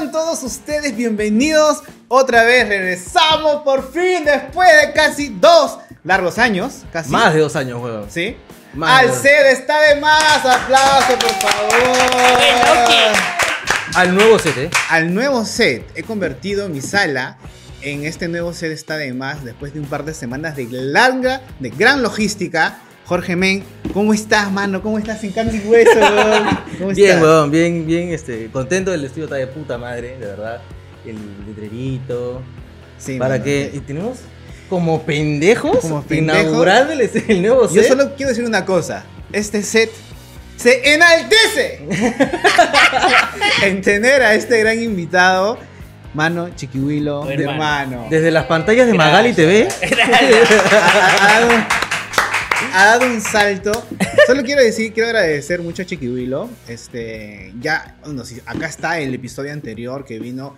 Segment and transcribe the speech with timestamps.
[0.00, 1.82] Sean todos ustedes bienvenidos.
[2.08, 6.84] Otra vez regresamos por fin después de casi dos largos años.
[6.90, 7.10] Casi.
[7.10, 8.10] Más de dos años, weón.
[8.10, 8.34] ¿Sí?
[8.72, 10.38] Más Al de- set está de más.
[10.46, 11.74] Aplauso, por favor.
[13.94, 14.70] Al nuevo set, ¿eh?
[14.88, 15.86] Al nuevo set.
[15.94, 17.36] He convertido mi sala
[17.82, 21.42] en este nuevo set está de más después de un par de semanas de larga,
[21.58, 22.78] de gran logística.
[23.10, 24.80] Jorge Men, ¿cómo estás, mano?
[24.80, 26.44] ¿Cómo estás en carne y hueso, weón?
[26.78, 27.22] ¿Cómo Bien, estás?
[27.22, 30.60] weón, bien, bien, este, contento del estudio está de puta madre, de verdad.
[31.04, 32.40] El letrerito.
[32.98, 33.42] Sí, para mano.
[33.42, 33.72] que.
[33.74, 34.18] Y tenemos
[34.68, 35.78] como pendejos.
[35.80, 36.40] Como pendejos.
[36.40, 37.82] Inaugurar el, el nuevo set.
[37.82, 39.02] Yo solo quiero decir una cosa.
[39.32, 39.90] Este set
[40.54, 41.80] se enaltece
[43.64, 45.58] en tener a este gran invitado,
[46.14, 47.58] mano Chiquihuilo, de hermano.
[47.58, 48.06] mano.
[48.08, 49.66] Desde las pantallas de Magali TV.
[52.72, 53.72] Ha, dado, un salto.
[54.26, 56.50] Solo quiero decir, quiero agradecer mucho a Chiquihuilo.
[56.68, 60.54] Este, ya, bueno, sí, acá está el episodio anterior que vino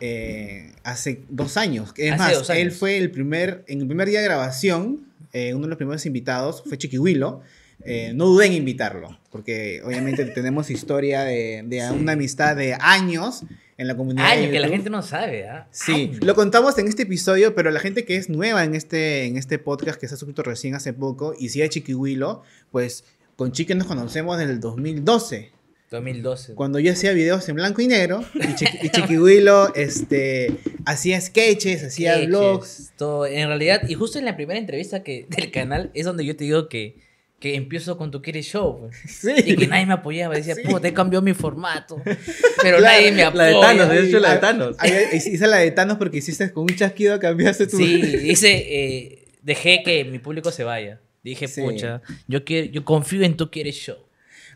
[0.00, 1.92] eh, hace dos años.
[1.96, 2.50] Es Hace más, años.
[2.50, 6.04] él fue el primer, en el primer día de grabación, eh, uno de los primeros
[6.06, 7.40] invitados fue Chiquihuilo.
[7.84, 13.44] Eh, no duden en invitarlo, porque obviamente tenemos historia de, de una amistad de años
[13.78, 14.26] en la comunidad.
[14.26, 15.66] de Años que la gente no sabe, ¿ah?
[15.70, 16.24] Sí, Años.
[16.24, 19.58] lo contamos en este episodio, pero la gente que es nueva en este, en este
[19.58, 23.04] podcast, que se ha suscrito recién hace poco, y si es Chiquihuilo, pues
[23.36, 25.52] con Chiqui nos conocemos desde el 2012,
[25.90, 26.54] 2012.
[26.54, 31.84] cuando yo hacía videos en blanco y negro, y, Chiqui- y Chiquihuilo este, hacía sketches,
[31.84, 32.92] hacía Sketches, vlogs.
[32.96, 36.34] Todo, en realidad, y justo en la primera entrevista que, del canal es donde yo
[36.36, 36.96] te digo que,
[37.40, 38.78] que empiezo con tu quieres show.
[38.80, 38.96] pues.
[39.08, 39.30] Sí.
[39.46, 40.34] Y que nadie me apoyaba.
[40.34, 40.62] Decía, Sí.
[40.64, 42.00] puta, he cambiado mi formato.
[42.04, 43.44] Pero Claro, nadie me la apoya.
[43.46, 44.76] de Thanos, de hecho, la de Thanos.
[45.12, 47.76] Hice la de Thanos porque hiciste con un chasquido, cambiaste tu...
[47.76, 51.00] Sí, dice, eh, dejé que mi público se vaya.
[51.22, 51.60] Dije, Sí.
[51.62, 53.96] pucha, yo, quiero, yo confío en tu quieres show.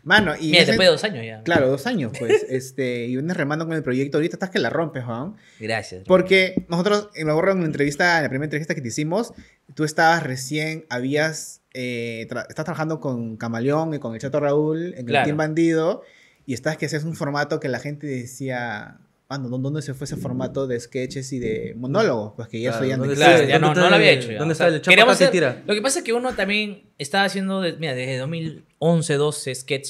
[0.05, 0.47] Mano, y...
[0.47, 1.41] Mira, ese- después de dos años ya.
[1.43, 4.69] Claro, dos años, pues, este, y vienes remando con el proyecto, ahorita estás que la
[4.69, 5.35] rompes, Juan.
[5.61, 6.03] Gracias.
[6.05, 9.31] Porque nosotros, me acuerdo en la entrevista, en la primera entrevista que te hicimos,
[9.75, 14.93] tú estabas recién, habías, eh, tra- estás trabajando con Camaleón y con el Chato Raúl
[14.93, 15.25] en el Claro.
[15.25, 16.03] Team Bandido,
[16.45, 20.05] y estabas que hacías un formato que la gente decía, ah, no, ¿dónde se fue
[20.05, 22.33] ese formato de sketches y de monólogos?
[22.35, 23.33] Pues que ya Claro, eso ya no ¿dónde existe.
[23.33, 24.31] Claro, ya no, ¿Dónde no está lo había el- hecho.
[24.31, 24.37] ya.
[24.39, 25.63] dónde O está el Chapo hacer- tira?
[25.65, 29.89] Lo que pasa es que uno también estaba haciendo, de- mira, desde 2011, 12 sketch,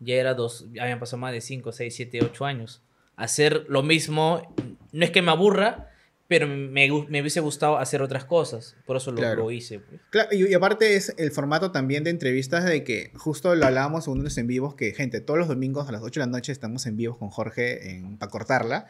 [0.00, 2.82] ya era dos, ya habían pasado más de 5, 6, 7, 8 años.
[3.16, 4.54] Hacer lo mismo,
[4.92, 5.90] no es que me aburra,
[6.28, 8.76] pero me, me hubiese gustado hacer otras cosas.
[8.86, 9.42] Por eso lo, Claro.
[9.44, 9.80] lo hice.
[9.80, 10.00] pues.
[10.10, 14.06] Claro, y, y aparte es el formato también de entrevistas de que justo lo hablábamos
[14.06, 16.26] en uno de los en vivos que, gente, todos los domingos a las 8 de
[16.26, 18.86] la noche estamos en vivos con Jorge para cortarla.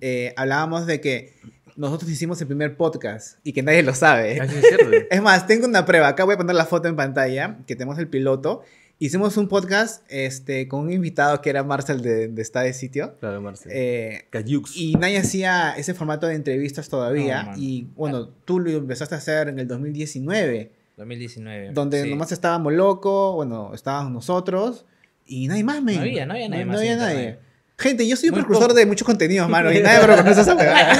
[0.00, 1.34] Eh, hablábamos de que
[1.76, 4.40] nosotros hicimos el primer podcast y que nadie lo sabe.
[4.40, 4.90] Así es cierto.
[5.10, 6.08] Es más, tengo una prueba.
[6.08, 8.62] Acá voy a poner la foto en pantalla, que tenemos el piloto.
[9.02, 13.16] Hicimos un podcast este, con un invitado que era Marcel de, de Está de Sitio.
[13.18, 13.68] Claro, Marce.
[13.72, 14.76] Eh, Cayux.
[14.76, 17.42] y nadie hacía ese formato de entrevistas todavía.
[17.42, 21.72] No, y bueno, tú lo empezaste a hacer en el 2019, 2019.
[21.72, 22.10] donde sí.
[22.10, 24.84] nomás estábamos loco, bueno, estábamos nosotros
[25.26, 25.96] y nadie más, men.
[25.96, 27.38] No había- no había nadie más había en nadie.
[27.82, 30.92] Gente, yo soy un precursor de muchos contenidos, mano, y nadie me reconoce esa huevada.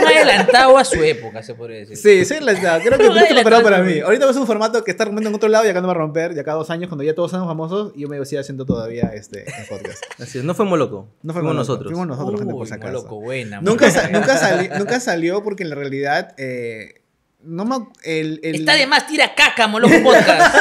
[0.00, 1.96] un- adelantado a su época, se podría decir.
[1.96, 4.00] Sí, sí, la, la- creo que estás la- preparado para mí.
[4.00, 5.96] Ahorita es un formato que está rompiendo en otro lado y acá no va a
[5.96, 6.32] romper.
[6.34, 9.44] Y acá dos años, cuando ya todos somos famosos, yo me sigo haciendo todavía este,
[9.68, 10.02] podcast.
[10.20, 11.08] Así es, no fue Moloco.
[11.22, 11.92] No fuimos Moloco, nosotros.
[11.92, 12.92] Fuimos nosotros, gente, por si acaso.
[12.92, 13.60] loco, buena.
[14.78, 16.34] Nunca salió porque en la realidad.
[16.38, 16.94] eh,
[17.42, 20.54] no me, el, el- Está de más, tira caca, moloco podcast.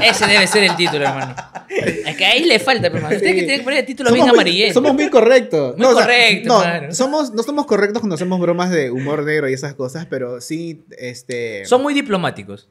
[0.02, 1.34] Ese debe ser el título, hermano.
[1.68, 3.06] Es que ahí le falta, hermano.
[3.08, 3.34] Usted Sí.
[3.34, 4.74] que tiene que poner el título somos bien muy- amarillento.
[4.74, 5.76] Somos muy correctos.
[5.76, 6.94] Muy o sea, correcto, no, mano.
[6.94, 10.84] somos, no somos correctos cuando hacemos bromas de humor negro y esas cosas, pero sí,
[10.98, 11.64] este...
[11.64, 12.68] Son muy diplomáticos.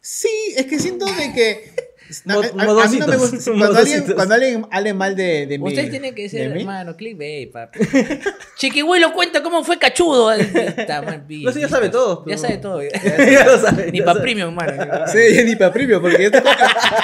[0.00, 1.90] Sí, es que siento de que...
[2.10, 2.32] a-
[2.64, 3.38] Mo- a- a, mí no me gusta.
[3.58, 5.68] Cuando alguien, cuando alguien hable mal de, de mí...
[5.68, 7.78] Usted tiene que ser, hermano, clickbait, papi.
[8.56, 10.32] Chiquihuelo cuenta cómo fue cachudo.
[10.32, 12.24] Está mal, No sé, ya sabe todo.
[12.26, 12.82] Ya sabe todo.
[12.82, 13.90] ya lo sabe.
[13.92, 15.06] Ni ya para premium, hermano.
[15.06, 16.38] Sí, ni para premio, porque esto-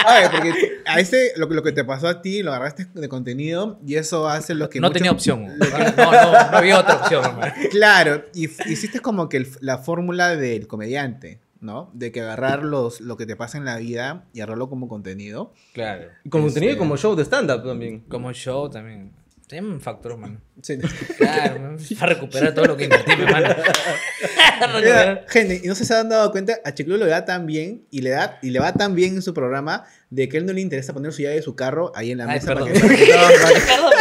[0.07, 0.53] a ver, porque
[0.87, 3.97] a este, lo, que- lo que te pasó a ti, lo agarraste de contenido y
[3.97, 5.47] eso hace lo que No muchos- tenía opción.
[5.59, 7.53] No, no, no había otra opción, hermano.
[7.71, 11.91] Claro, y hiciste como que el- la fórmula del comediante, ¿no?
[11.95, 15.53] De que agarrar los, lo que te pasa en la vida y agarrarlo como contenido.
[15.75, 16.09] Claro.
[16.25, 18.01] Y como Este- tenía y como show de stand-up también.
[18.09, 19.13] Como show también.
[19.49, 20.41] Tiene un factor, hermano.
[20.61, 20.77] Sí.
[21.19, 21.77] Claro, man.
[22.01, 23.49] para recuperar todo lo que invertí, mi hermano.
[23.55, 25.25] Mira, Recuperar.
[25.29, 27.87] gente, y no sé si se han dado cuenta, a Chiclo le da tan bien
[27.93, 30.47] y le, da, y le va tan bien en su programa de que a él
[30.47, 32.47] no le interesa poner su llave de su carro ahí en la Ay, mesa.
[32.49, 32.71] perdón.
[32.73, 33.93] para que- Perdón.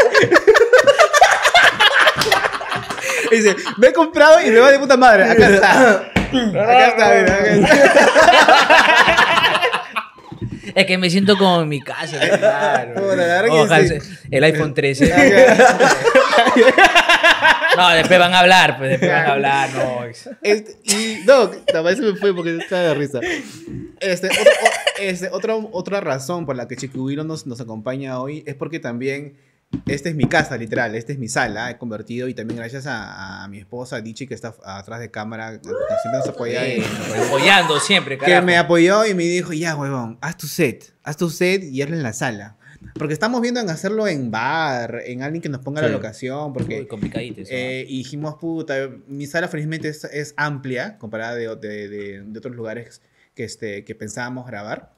[3.31, 5.25] Y dice, me he comprado y me va de puta madre.
[5.25, 6.11] Acá está.
[6.31, 7.75] Acá está, mira, acá está.
[10.75, 12.19] Es que me siento como en mi casa.
[12.37, 13.01] Claro.
[13.51, 13.95] Ojalá sí.
[14.29, 15.13] El iPhone 13.
[17.77, 20.05] No, después van a hablar, pues después van a hablar, no.
[20.41, 23.19] Este, y no, también se me fue porque estaba de risa.
[23.99, 28.43] Este, otro- o- este, otra, otra razón por la que Chiquihuilo nos, nos acompaña hoy
[28.47, 29.35] es porque también
[29.87, 33.43] esta es mi casa, literal, esta es mi sala, he convertido y también gracias a,
[33.43, 36.83] a mi esposa Dichi que está atrás de cámara, que siempre nos apoya en-
[37.27, 38.45] Apoyando siempre, que carajo.
[38.45, 41.95] me apoyó y me dijo, ya, huevón, haz tu set, haz tu set y hazlo
[41.95, 42.57] en la sala.
[42.95, 45.93] Porque estamos viendo en hacerlo en bar, en alguien que nos ponga la Sí.
[45.93, 46.81] locación, porque...
[46.81, 48.75] Uy, complicadito eso, Eh, y dijimos, puta,
[49.07, 53.01] mi sala felizmente es, es amplia comparada de, de- de- de otros lugares
[53.33, 54.93] que, este, que pensábamos grabar.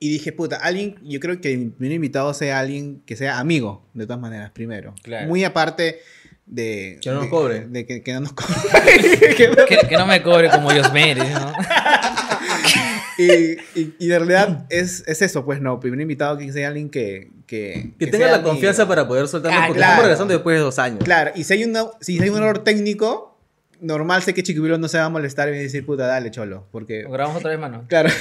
[0.00, 3.84] Y dije, puta, alguien, yo creo que mi primer invitado sea alguien que sea amigo,
[3.94, 4.94] de todas maneras, primero.
[5.02, 5.26] Claro.
[5.26, 5.98] Muy aparte
[6.46, 6.98] de...
[7.02, 7.66] Que no nos de- cobre.
[7.68, 8.54] De que, que no nos cobre.
[9.36, 11.52] Que no- Que, no me cobre como Dios mere, ¿no?
[13.18, 16.90] y, y, y de realidad es, es eso, pues no, primer invitado que sea alguien
[16.90, 17.30] que...
[17.46, 18.50] Que, Que que tenga la amigo.
[18.50, 19.92] confianza para poder soltarlo, Ah, porque claro.
[19.92, 21.00] estamos regresando después de dos años.
[21.02, 23.27] Claro, y si hay, una, si hay un error técnico,
[23.80, 26.30] normal sé que Chiquibilo no se va a molestar y va a decir, puta, dale,
[26.30, 26.66] cholo.
[26.70, 27.02] Porque.
[27.02, 27.84] Lo grabamos otra vez, mano.
[27.88, 28.08] Claro.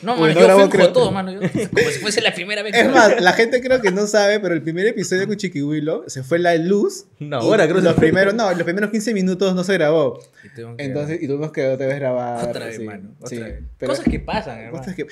[0.00, 0.92] No, mano, no yo finjo creo.
[0.92, 1.32] todo, mano.
[1.32, 4.06] Yo, como si fuese la primera vez que Es más, la gente creo que no
[4.06, 7.06] sabe, pero el primer episodio con Chiquihuilo se fue la luz.
[7.18, 10.20] Una hora, creo que Los primeros, no, los primeros 15 minutos no se grabó.
[10.44, 12.48] Y que- Entonces, y tuvimos que otra vez grabar.
[12.48, 13.10] Otra vez, sí, mano.
[13.18, 13.60] Otra sí, vez.
[13.76, 14.78] pero- Cosas que pasan, hermano.
[14.78, 15.06] cosas que-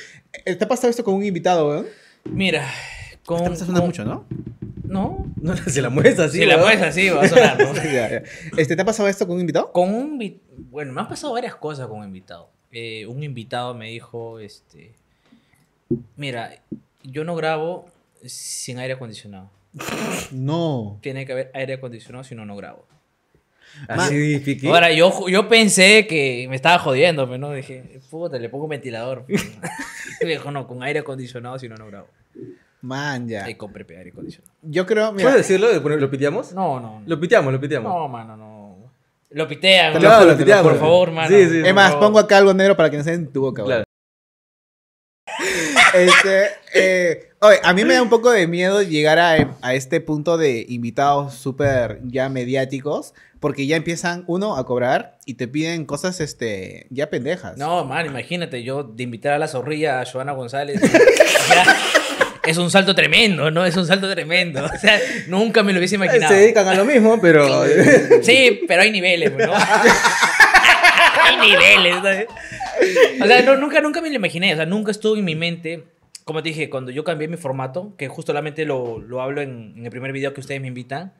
[0.45, 1.87] Eh, ¿Te ha pasado esto con un invitado, weón?
[2.25, 2.65] Mira,
[3.25, 3.57] con.
[3.57, 4.25] Con- mucho, ¿no?
[4.89, 5.27] No.
[5.41, 6.39] No, si la mueves así.
[6.39, 7.75] si la pones así, va a sonar, ¿no?
[7.85, 8.23] Ya, ya.
[8.57, 9.73] Este, ¿Te ha pasado esto con un invitado?
[9.73, 10.19] Con un
[10.71, 12.51] bueno, me han pasado varias cosas con un invitado.
[12.73, 14.93] Eh, un invitado me dijo, este,
[16.17, 16.51] mira,
[17.03, 17.87] yo no grabo
[18.25, 19.51] sin aire acondicionado.
[20.31, 20.99] No.
[21.03, 22.87] Tiene que haber aire acondicionado, si no, no grabo.
[23.89, 24.69] Así, piqui.
[24.69, 28.71] Ahora, yo, yo pensé que me estaba jodiendo, pero no, dije, puta, le pongo un
[28.71, 29.27] ventilador.
[30.23, 32.09] me dijo, no, con aire acondicionado, si no, no grabo.
[32.83, 33.45] Man, ya.
[33.45, 34.53] Ahí compré aire acondicionado.
[34.63, 35.73] Yo creo, mira, ¿Puedes decirlo?
[35.73, 36.53] ¿Lo pone- ¿Lo piteamos?
[36.53, 37.03] No, no.
[37.07, 37.93] Lo piteamos, lo piteamos.
[37.93, 38.77] No, mano, no.
[39.31, 39.95] Lo pitean.
[39.95, 40.73] Lo juro, lo te lo piteamos.
[40.73, 41.29] Por favor, mano.
[41.29, 41.63] Sí, sí.
[41.65, 43.69] es más, por pongo acá algo negro para que no se en tu boca, weón.
[43.69, 43.85] Claro.
[45.95, 50.01] Este, eh, oye, a mí me da un poco de miedo llegar a, a este
[50.01, 55.85] punto de invitados súper ya mediáticos, porque ya empiezan, uno, a cobrar y te piden
[55.87, 57.57] cosas, este, ya pendejas.
[57.57, 60.81] No, man, imagínate, yo de invitar a la zorrilla a Joana González.
[61.49, 61.77] ya,
[62.47, 63.65] es un salto tremendo, ¿no?
[63.65, 64.65] Es un salto tremendo.
[64.65, 64.99] O sea,
[65.29, 66.33] nunca me lo hubiese imaginado.
[66.33, 67.65] Se dedican a lo mismo, pero.
[68.23, 69.53] Sí, pero hay niveles, ¿no?
[71.23, 72.27] hay niveles, ¿sabes?
[73.21, 74.53] O sea, no, nunca, nunca me lo imaginé.
[74.53, 75.85] O sea, nunca estuvo en mi mente.
[76.25, 79.85] Como te dije, cuando yo cambié mi formato, que justamente lo, lo hablo en, en
[79.85, 81.13] el primer video que ustedes me invitan,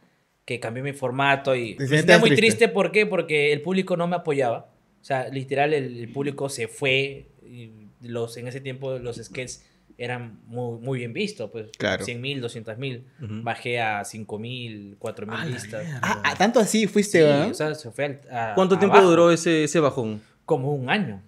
[0.45, 2.47] que cambié mi formato y me sentía muy triste.
[2.47, 2.69] triste.
[2.69, 3.07] ¿Por qué?
[3.07, 4.71] Porque el público no me apoyaba.
[5.01, 7.27] O sea, literal, el, el público se fue.
[7.45, 7.71] Y
[8.01, 9.65] los, en ese tiempo los sketches
[9.99, 11.51] eran muy, muy bien vistos.
[11.51, 12.05] Pues Claro.
[12.05, 13.05] 100 mil, 200 mil.
[13.19, 15.87] Bajé a 5 mil, 4 A mil vistas.
[16.03, 17.51] Ah, ah, tanto así fuiste, Sí, ¿verdad?
[17.51, 19.11] o sea, se fue al- a- ¿Cuánto tiempo abajo.
[19.11, 20.21] duró ese, ese bajón?
[20.45, 21.23] Como un año.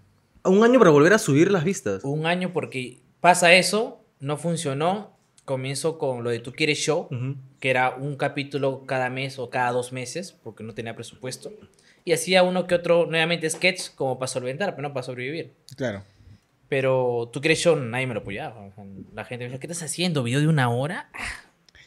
[0.44, 2.04] Un año para volver a subir las vistas.
[2.04, 5.16] Un año porque pasa eso, no funcionó.
[5.44, 7.08] Comienzo con lo de Tú Quieres Show,
[7.58, 11.50] que era un capítulo cada mes o cada dos meses, porque no tenía presupuesto.
[12.04, 15.54] Y hacía uno que otro, nuevamente sketch, como para solventar, pero no para sobrevivir.
[15.76, 16.02] Claro.
[16.68, 18.70] Pero Tú Quieres Show, nadie me lo apoyaba.
[19.14, 20.22] La gente me decía, ¿qué estás haciendo?
[20.22, 21.08] ¿Video de una hora?
[21.14, 21.24] Ah,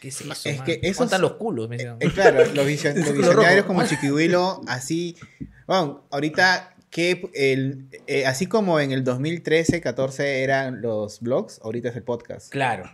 [0.02, 0.50] ¿Qué es eso?
[0.50, 0.66] Es man?
[0.66, 1.98] que esos- los culos, me decían.
[2.00, 5.16] Eh, claro, los, vision- los visionarios como Chiquihuilo, así.
[5.68, 11.90] Bueno, ahorita que el, eh, así como en el 2013, 14 eran los blogs, ahorita
[11.90, 12.50] es el podcast.
[12.52, 12.90] Claro.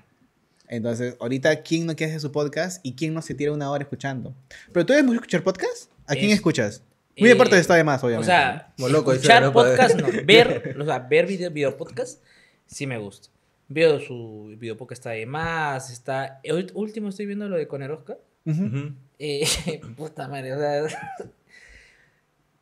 [0.68, 3.84] Entonces, ahorita, ¿quién no quiere hacer su podcast y quién no se tira una hora
[3.84, 4.36] escuchando?
[4.74, 5.90] ¿Pero tú mucho escuchar podcast?
[6.06, 6.84] ¿A quién Es- escuchas?
[7.18, 8.28] Muy Eh, aparte de esto, además, O obviamente.
[8.28, 10.08] sea, escuchar podcast, no.
[10.26, 12.24] Ver, o sea, ver video, video podcast,
[12.66, 13.30] sí me gusta.
[13.70, 16.40] Veo su video podcast está de más, está...
[16.44, 18.18] el último estoy viendo lo de Conerosca.
[18.46, 18.94] Ujú.
[19.20, 19.46] Eh,
[19.98, 20.84] puta madre, o sea...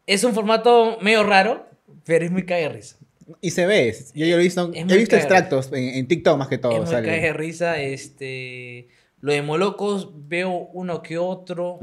[0.07, 1.67] Es un formato medio raro,
[2.05, 2.97] pero es muy de risa.
[3.41, 6.59] Y se ve, yo, yo he visto, he visto extractos en, en TikTok más que
[6.59, 6.73] todo.
[6.73, 7.07] es muy sale.
[7.07, 8.87] cague de risa, este...
[9.21, 11.79] Lo de Molocos veo uno que otro.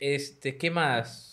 [0.00, 1.27] Este, ¿qué más?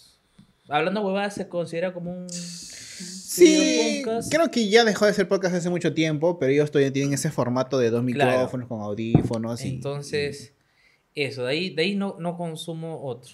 [0.70, 2.30] Hablando huevadas se considera como un...
[2.30, 7.14] Sí, creo que ya dejó de ser podcast hace mucho tiempo, pero ellos todavía tienen
[7.14, 8.32] ese formato de dos Claro.
[8.32, 9.64] micrófonos con audífonos.
[9.66, 10.54] Y, Entonces,
[11.14, 13.34] eso, de ahí, de ahí no, no consumo otro.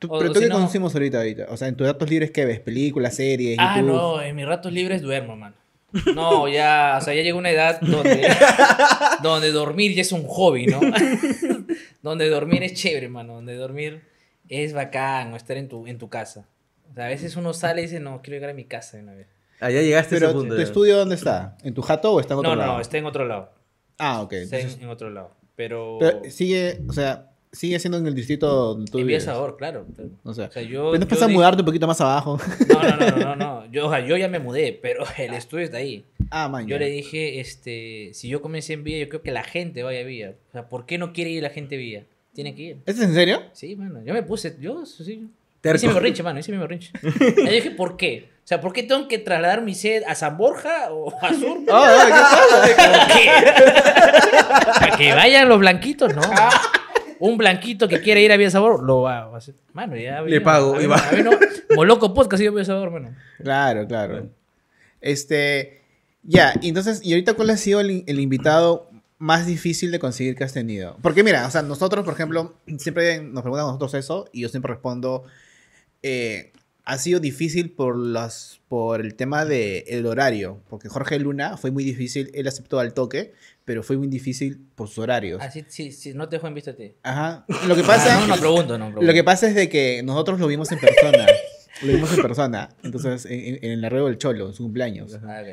[0.00, 1.46] Tú- o- pero tú qué no- consumimos ahorita, ahorita?
[1.50, 2.58] O sea, en tus datos libres, ¿qué ves?
[2.60, 3.92] ¿Películas, series, Ah, YouTube?
[3.92, 5.54] no, en mis ratos libres duermo, mano.
[6.14, 8.26] No, ya, o sea, ya llegó una edad donde,
[9.22, 10.80] donde dormir ya es un hobby, ¿no?
[12.02, 13.34] donde dormir es chévere, mano.
[13.34, 14.02] Donde dormir
[14.48, 16.46] es bacán, o estar en tu, en tu casa.
[16.96, 19.02] O sea, a veces uno sale y dice, no, quiero llegar a mi casa de
[19.02, 19.26] una vez.
[19.60, 20.54] Allá llegaste a ese Pero, punto.
[20.56, 21.56] ¿tu estudio dónde está?
[21.62, 22.74] ¿En tu jato o está en otro No, no, lado?
[22.74, 23.52] no, está en otro lado.
[23.98, 24.32] Ah, ok.
[24.32, 25.30] Está en, Entonces- en otro lado.
[25.56, 25.98] Pero.
[26.00, 29.24] pero sigue, o sea, sigue siendo en el distrito donde tú en vives.
[29.24, 29.86] Sabor, claro.
[30.24, 30.90] O sea, O sea, yo.
[30.92, 32.38] ¿pero no yo pasa a di- mudarte un poquito más abajo?
[32.68, 33.72] No, no, no, no, no, no.
[33.72, 36.04] Yo, o sea, yo ya me mudé, pero el estudio está ahí.
[36.30, 36.66] ah, man.
[36.66, 40.00] Yo le dije, este, si yo comencé en Villa, yo creo que la gente vaya
[40.00, 40.34] a Villa.
[40.50, 42.04] O sea, ¿por qué no quiere ir la gente a Villa?
[42.34, 42.76] Tiene que ir.
[42.84, 43.42] ¿Esto es en serio?
[43.52, 44.02] Sí, mano.
[44.04, 45.28] Yo me puse, yo, sí.
[45.66, 45.76] Terco.
[45.78, 46.92] Hice mi berrinche, mano, hice mi berrinche.
[47.36, 48.30] Y dije, ¿por qué?
[48.38, 51.58] O sea, ¿por qué tengo que trasladar mi sed a San Borja o a Sur?
[51.60, 52.62] ¿qué pasa?
[52.62, 53.30] ¿Por qué?
[54.80, 56.22] Para que vayan los blanquitos, ¿no?
[57.18, 59.54] Un blanquito que quiere ir a Villa Sabor, lo va a hacer.
[59.72, 60.96] Mano, ya Le pago, A y va.
[60.96, 61.30] a mí no.
[61.74, 63.14] Moloco Podcast y yo Villa Sabor, mano.
[63.42, 64.28] Claro, claro.
[65.00, 65.82] Este,
[66.22, 70.44] ya, entonces, ¿y ahorita cuál ha sido el, el invitado más difícil de conseguir que
[70.44, 70.98] has tenido?
[71.02, 74.48] Porque mira, o sea, nosotros, por ejemplo, siempre nos preguntan a nosotros eso y yo
[74.48, 75.24] siempre respondo,
[76.06, 76.52] eh,
[76.84, 81.70] ha sido difícil por las por el tema del el horario, porque Jorge Luna fue
[81.70, 83.32] muy difícil, él aceptó al toque,
[83.64, 85.40] pero fue muy difícil por sus horarios.
[85.42, 86.92] Así, sí, sí, no te dejo en vista a ti.
[87.02, 87.44] Ajá.
[87.66, 89.02] Lo que pasa, Ah, no, no pregunto, no pregunto.
[89.06, 91.26] lo que pasa es de que nosotros lo vimos en persona.
[91.82, 92.68] Lo vimos en persona.
[92.82, 95.14] Entonces, en, en- el arrego del Cholo, en su cumpleaños.
[95.22, 95.48] Ah, ok.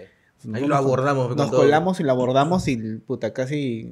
[0.46, 1.28] Nos Ahí lo nos- abordamos.
[1.30, 1.62] con Nos todo.
[1.62, 3.92] colamos y lo abordamos y puta, casi.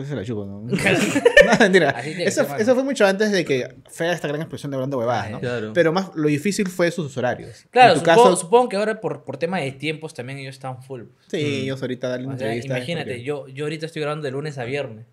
[0.00, 0.60] Casi se la chupo, ¿no?
[0.62, 1.90] no, mentira.
[2.00, 2.60] Eso, ser, mano.
[2.62, 5.40] eso fue mucho antes de que fuera esta gran expresión de hablando huevadas, ¿no?
[5.40, 5.72] Claro.
[5.72, 7.66] Pero más lo difícil fue sus horarios.
[7.70, 10.54] Claro, en tu supongo, caso, supongo que ahora por, por tema de tiempos también ellos
[10.56, 11.02] están full.
[11.28, 11.62] sí, Mm.
[11.64, 12.76] ellos ahorita darle una O sea, entrevista.
[12.78, 15.06] imagínate, porque- yo, yo ahorita estoy grabando de lunes a viernes.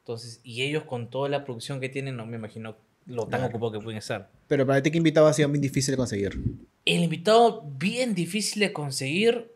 [0.00, 3.46] Entonces, y ellos con toda la producción que tienen, no me imagino lo tan Claro.
[3.46, 4.30] ocupado que pueden estar.
[4.46, 6.40] Pero para ti, ¿qué invitado ha sido muy difícil de conseguir?
[6.84, 9.52] El invitado bien difícil de conseguir.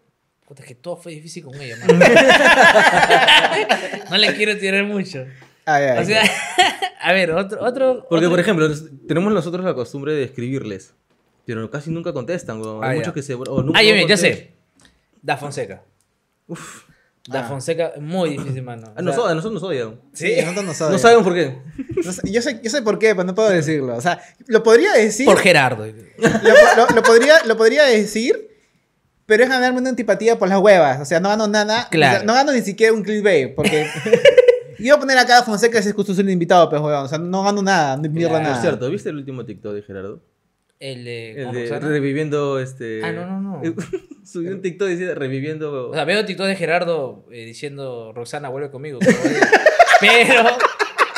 [0.52, 1.98] Puta, es que todo fue difícil con ella, mano.
[4.10, 5.24] no le quiero tirar mucho.
[5.64, 6.22] Ay, ay, O sea,
[7.00, 7.64] a ver, otro.
[7.64, 10.92] otro Porque, otro- por ejemplo, nos- tenemos nosotros la costumbre de escribirles.
[11.46, 12.84] Pero casi nunca contestan, weón.
[12.84, 13.00] Ah, Hay ya.
[13.00, 13.32] muchos que se.
[13.34, 14.52] o nunca Ah, ya, no bien, ya sé.
[15.22, 15.82] Da Fonseca.
[16.48, 16.82] Uf.
[17.26, 17.48] Da Ah.
[17.48, 18.88] Fonseca, muy difícil, mano.
[18.88, 20.00] A O sea, nosotros, a nosotros nos odian.
[20.12, 20.98] Sí, a nosotros nos No odian.
[21.00, 21.58] sabemos por qué.
[22.04, 23.96] No sé- yo, sé, yo sé por qué, pero no puedo decirlo.
[23.96, 25.24] O sea, lo podría decir.
[25.24, 25.86] Por Gerardo.
[25.86, 25.94] Lo,
[26.76, 28.50] lo- lo podría, lo podría decir,
[29.26, 31.00] pero es ganarme una antipatía por las huevas.
[31.00, 31.88] O sea, no gano nada.
[31.90, 32.14] Claro.
[32.14, 33.54] o sea, no gano ni siquiera un clickbait.
[33.54, 33.86] Porque.
[34.78, 37.04] Yo voy a poner acá a Fonseca si es justo ser el invitado, pues, huevón.
[37.04, 38.54] O sea, no gano nada, no mierda Claro, nada.
[38.54, 40.22] Por cierto, ¿viste el último TikTok de Gerardo?
[40.80, 41.42] El de.
[41.42, 43.00] El ¿con de reviviendo este.
[43.04, 43.62] Ah, no, no, no.
[44.24, 45.90] Subió un TikTok diciendo reviviendo.
[45.90, 48.98] O sea, veo TikTok de Gerardo eh, diciendo Roxana vuelve conmigo.
[50.00, 50.44] Pero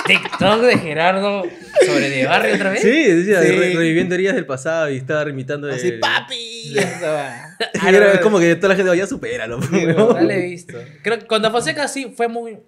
[0.06, 1.44] TikTok de Gerardo
[1.86, 2.82] sobre de barrio otra vez.
[2.82, 3.48] sí, decía Sí.
[3.52, 5.68] re- reviviendo heridas del pasado y estaba imitando.
[5.70, 6.34] Así, el- papi.
[6.34, 6.76] Y
[7.88, 9.58] era- es como que toda la gente, "Oh, ya supéralo.
[9.58, 10.78] no, no le he visto.
[11.02, 12.58] Creo que con Da Fonseca sí fue muy,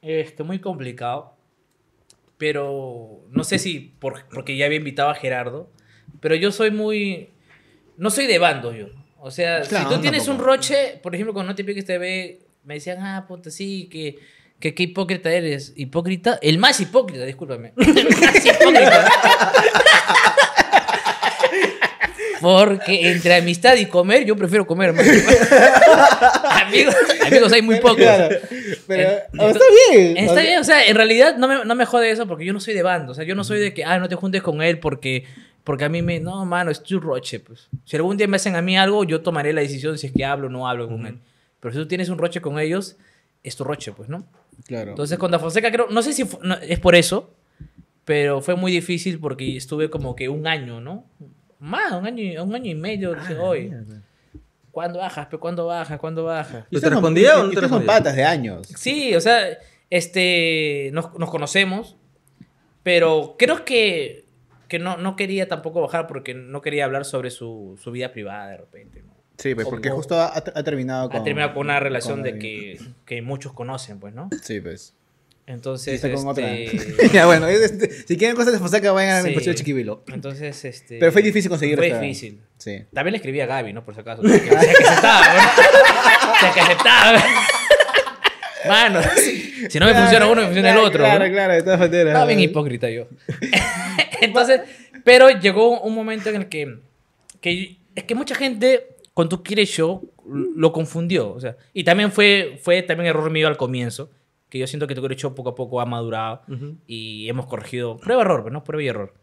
[0.00, 1.36] este, muy complicado.
[2.38, 5.70] Pero no sé si por, porque ya había invitado a Gerardo.
[6.20, 7.30] Pero yo soy muy.
[7.96, 8.88] No soy de bando yo.
[9.18, 11.84] O sea, Claro, si tú no tienes un roche, por ejemplo, con No Te Piques
[11.84, 14.18] TV, me decían, ah, puta, sí, que.
[14.62, 15.72] Que qué hipócrita eres.
[15.74, 16.38] ¿Hipócrita?
[16.40, 17.72] El más hipócrita, discúlpame.
[17.76, 19.10] El más hipócrita.
[22.40, 25.10] Porque entre amistad y comer, yo prefiero comer, hermano.
[26.64, 26.94] amigos,
[27.26, 27.96] amigos hay muy pocos.
[27.96, 28.36] Claro.
[28.86, 29.08] Pero
[29.48, 30.16] está bien.
[30.16, 32.60] Está bien, o sea, en realidad no me, no me jode eso porque yo no
[32.60, 33.10] soy de bando.
[33.10, 35.24] O sea, yo no soy de que, ah, no te juntes con él porque,
[35.64, 36.20] porque a mí me.
[36.20, 37.40] No, mano, es tu roche.
[37.40, 37.68] Pues.
[37.84, 40.24] Si algún día me hacen a mí algo, yo tomaré la decisión si es que
[40.24, 41.18] hablo o no hablo con él.
[41.58, 42.96] Pero si tú tienes un roche con ellos,
[43.42, 44.24] es tu roche, pues, ¿no?
[44.66, 44.90] Claro.
[44.90, 47.34] Entonces con Da Fonseca creo, no sé si no, es por eso,
[48.04, 51.06] pero fue muy difícil porque estuve como que un año, ¿no?
[51.58, 53.14] Más, un año, y- un año y medio.
[53.14, 53.72] dije, oye,
[54.70, 55.26] ¿cuándo bajas?
[55.26, 55.98] ¿Pero cuándo bajas?
[56.00, 56.64] ¿Cuándo bajas?
[56.70, 57.86] ¿Y ¿Te respondía o no te respondía?
[57.86, 58.66] patas de años.
[58.76, 59.46] Sí, o sea,
[59.90, 61.96] este, nos, nos conocemos,
[62.82, 64.24] pero creo que,
[64.68, 68.48] que no, no quería tampoco bajar porque no quería hablar sobre su, su vida privada
[68.48, 69.02] de repente.
[69.02, 69.11] ¿no?
[69.42, 71.20] Sí, pues porque O- justo ha, ha terminado con.
[71.20, 74.30] ha terminado con una relación con de que, que muchos conocen, pues, ¿no?
[74.42, 74.94] Sí, pues.
[75.44, 76.52] Entonces, está con otra.
[76.54, 79.44] este, ya, bueno, es- este, si quieren cosas de Fonseca, vayan a mi Sí.
[79.44, 80.04] de Chiquibilo.
[80.12, 80.98] entonces, este...
[81.00, 82.40] Pero fue difícil conseguir Fue esta- difícil.
[82.58, 82.84] Sí.
[82.94, 83.84] También le escribí a Gaby, ¿no?
[83.84, 84.22] Por si acaso.
[84.22, 86.32] O sea, que, que aceptaba, ¿no?
[86.32, 87.22] O sea, que aceptaba.
[88.68, 89.00] Mano,
[89.68, 91.02] si no me funciona uno, me funciona el Claro, otro.
[91.02, 91.32] Claro, ¿no?
[91.32, 92.06] claro, de todas maneras.
[92.06, 93.08] Estaba bien hipócrita yo.
[94.20, 94.60] Entonces,
[95.02, 96.78] pero llegó un momento en el que,
[97.40, 101.32] que es que mucha gente, cuando tú quieres show, lo confundió.
[101.32, 104.10] O sea, y también fue, fue también error mío al comienzo,
[104.48, 106.42] que yo siento que tu quieres show poco a poco ha madurado
[106.86, 107.96] y hemos corregido.
[107.96, 109.14] Prueba error, pero no prueba y error.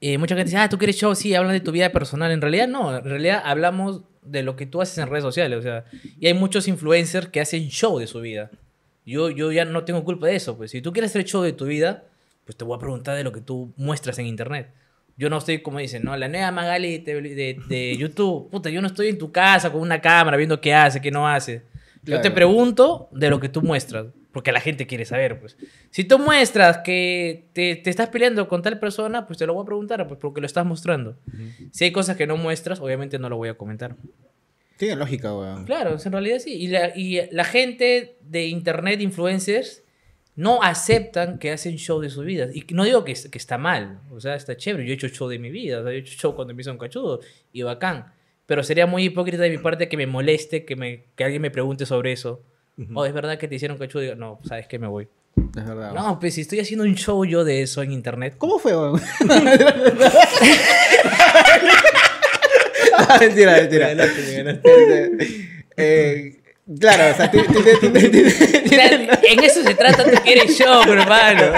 [0.00, 2.30] Eh, mucha gente dice, ah, tú quieres show, sí, hablan de tu vida personal.
[2.30, 5.58] En realidad no, en realidad hablamos de lo que tú haces en redes sociales.
[5.58, 5.84] O sea,
[6.18, 8.50] y hay muchos influencers que hacen show de su vida.
[9.04, 10.56] Yo, yo ya no tengo culpa de eso.
[10.56, 12.04] Pues si tú quieres hacer show de tu vida,
[12.44, 14.72] pues te voy a preguntar de lo que tú muestras en internet.
[15.20, 16.16] Yo no estoy, como dicen, ¿no?
[16.16, 18.50] La nueva Magali de, de- de YouTube.
[18.50, 21.28] Puta, yo no estoy en tu casa con una cámara viendo qué hace, qué no
[21.28, 21.62] hace.
[22.02, 22.34] Yo te Claro.
[22.34, 25.56] pregunto de lo que tú muestras, porque la gente quiere saber, pues.
[25.90, 29.62] Si tú muestras que te, te estás peleando con tal persona, pues te lo voy
[29.64, 31.18] a preguntar, pues porque lo estás mostrando.
[31.70, 33.96] Si hay cosas que no muestras, obviamente no lo voy a comentar.
[34.78, 35.66] Tiene lógica, weón.
[35.66, 36.54] Claro, en realidad sí.
[36.54, 39.82] Y la, y la gente de internet, influencers,
[40.40, 42.56] no aceptan que hacen show de sus vidas.
[42.56, 44.86] Y no digo que, que está mal, o sea, está chévere.
[44.86, 46.62] Yo he hecho show de mi vida, o sea, yo he hecho show cuando me
[46.62, 47.20] hizo un cachudo
[47.52, 48.06] y bacán.
[48.46, 51.50] Pero sería muy hipócrita de mi parte que me moleste, que, me, que alguien me
[51.50, 52.42] pregunte sobre eso.
[52.94, 54.02] Oh, ¿es verdad que te hicieron cachudo?
[54.02, 55.08] Y digo, no, sabes que me voy.
[55.36, 55.92] Es verdad.
[55.92, 58.36] No, pues si estoy haciendo un show yo de eso en internet.
[58.38, 58.98] ¿Cómo fue, weón?
[63.20, 63.92] mentira, mentira.
[65.82, 66.39] Eh,
[66.78, 67.30] claro, o sea,
[69.22, 71.52] en eso se trata, tú quieres show, hermano.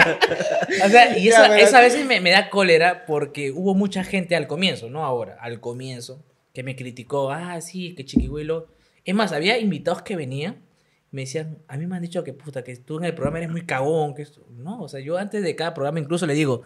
[0.84, 4.36] O sea, y eso, eso a veces me, me da cólera porque hubo mucha gente
[4.36, 8.68] al comienzo, no ahora, al comienzo, que me criticó, ah, sí, que chiquihuelo.
[9.04, 10.62] Es más, había invitados que venían,
[11.10, 13.50] me decían, a mí me han dicho que puta, que tú en el programa eres
[13.50, 14.46] muy cagón, que esto.
[14.50, 16.62] No, o sea, yo antes de cada programa incluso le digo,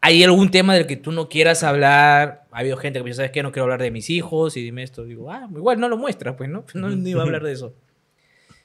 [0.00, 2.44] hay algún tema del que tú no quieras hablar.
[2.52, 3.42] Ha habido gente que me dice, ¿sabes qué?
[3.42, 5.04] No quiero hablar de mis hijos y dime esto.
[5.04, 6.64] Digo, ah, igual no lo muestras, pues, ¿no?
[6.74, 7.74] No, no iba a hablar de eso.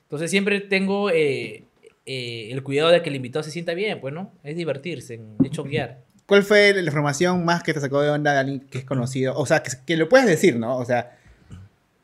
[0.03, 1.63] Entonces siempre tengo eh,
[2.05, 4.31] eh, el cuidado de que el invitado se sienta bien, pues, ¿no?
[4.43, 5.99] Es divertirse, es choquear.
[6.25, 9.35] ¿Cuál fue la información más que te sacó de onda de alguien que es conocido?
[9.37, 10.77] O sea, que, que lo puedes decir, ¿no?
[10.77, 11.17] O sea,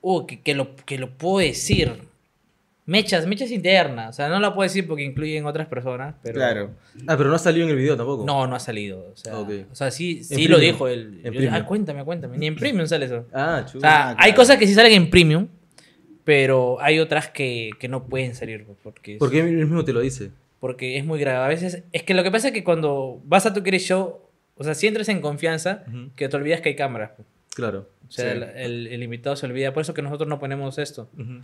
[0.01, 2.08] Uh, que, que lo, que lo puedo decir.
[2.86, 4.10] Mechas, mechas internas.
[4.10, 6.36] O sea, no la puedo decir porque incluyen otras personas, pero...
[6.36, 6.72] claro.
[7.06, 8.25] Ah, pero no ha salido en el video tampoco.
[8.25, 9.10] No, no ha salido.
[9.13, 9.50] O sea, Ok.
[9.72, 11.22] o sea sí, sí lo dijo él.
[11.22, 12.38] Dije, ah, cuéntame, cuéntame.
[12.38, 13.27] Ni en premium sale eso.
[13.34, 13.82] Ah, O chulo.
[13.82, 15.48] sea, Ah, hay cosas que sí salen en premium,
[16.29, 18.63] pero hay otras que, que no pueden salir.
[18.83, 20.29] Porque, Porque él mismo te lo dice.
[20.59, 21.43] porque es muy grave.
[21.43, 24.19] A veces, es que lo que pasa es que cuando vas a tu Quieres Show,
[24.55, 26.12] o sea, si entras en confianza, Ujú.
[26.15, 27.13] que te olvidas que hay cámaras.
[27.55, 27.88] Claro.
[28.07, 28.38] O sea, Sí.
[28.38, 29.74] el, el- el invitado se olvida.
[29.74, 31.09] Por eso que nosotros no ponemos esto.
[31.17, 31.41] Ujú,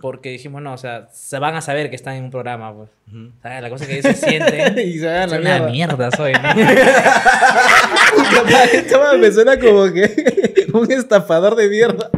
[0.00, 2.88] Porque dijimos, no, o sea, se van a saber que están en un programa, pues.
[3.12, 4.78] O sea, la cosa que ellos se sienten.
[4.88, 5.70] y se hagan es la una mierda.
[5.70, 6.48] mierda soy, ¿no?
[8.72, 12.10] Esto me suena como que un estafador de mierda.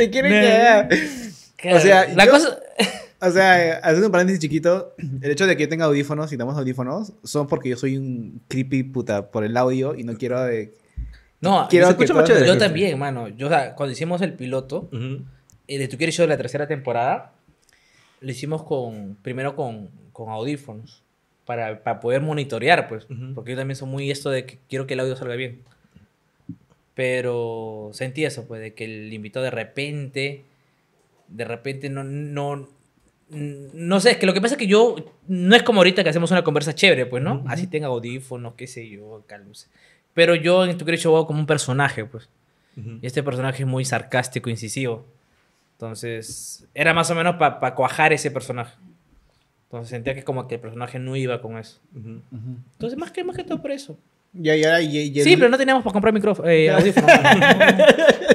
[0.00, 0.88] ¿Qué te quieren que haga?
[1.56, 2.58] Claro, sea, la yo- cosa.
[3.22, 6.56] O sea, haciendo un paréntesis chiquito, el hecho de que yo tenga audífonos y damos
[6.56, 10.72] audífonos son porque yo soy un creepy puta por el audio y no quiero de...
[11.42, 12.46] No, Quiero se que escucha más todos- chévere.
[12.46, 13.28] yo también, mano.
[13.28, 15.22] Yo, o sea, cuando hicimos el piloto, Ujú.
[15.68, 17.32] eh, de Tu Quieres Show de la tercera temporada,
[18.20, 21.02] lo hicimos con, primero con, con audífonos,
[21.44, 23.34] para, para poder monitorear, pues, Ujú.
[23.34, 25.62] porque yo también soy muy esto de que quiero que el audio salga bien.
[26.94, 30.44] Pero sentí eso, pues, de que el invitado de repente,
[31.28, 32.68] de repente no, no,
[33.30, 34.96] no sé, es que lo que pasa es que yo,
[35.28, 37.44] no es como ahorita que hacemos una conversa chévere, pues, ¿no?
[37.46, 39.70] Así tenga audífonos, qué sé yo, luces.
[40.14, 42.28] Pero yo en Tu Quieres Show hago como un personaje, pues.
[42.76, 42.98] Ujú.
[43.00, 45.06] Y este personaje es muy sarcástico, incisivo.
[45.74, 48.76] Entonces, era más o menos para cuajar ese personaje.
[49.64, 51.78] Entonces sentía que como que el personaje no iba con eso.
[51.94, 52.20] Ujú.
[52.72, 53.96] Entonces, más que, más que todo por eso.
[54.32, 57.10] Y, y ahora, y, y- Sí, pero no teníamos para comprar micrófono, eh, audífonos.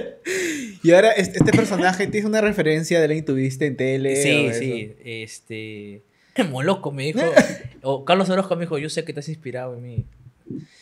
[0.84, 4.16] y ahora este, este personaje tiene una referencia de la que tuviste en tele.
[4.16, 4.60] sí, o eso?
[4.60, 4.94] sí.
[5.04, 6.02] Este...
[6.50, 7.22] Moloco me dijo,
[7.82, 10.06] o Carlos Orozco me dijo, yo sé que te has inspirado en mí.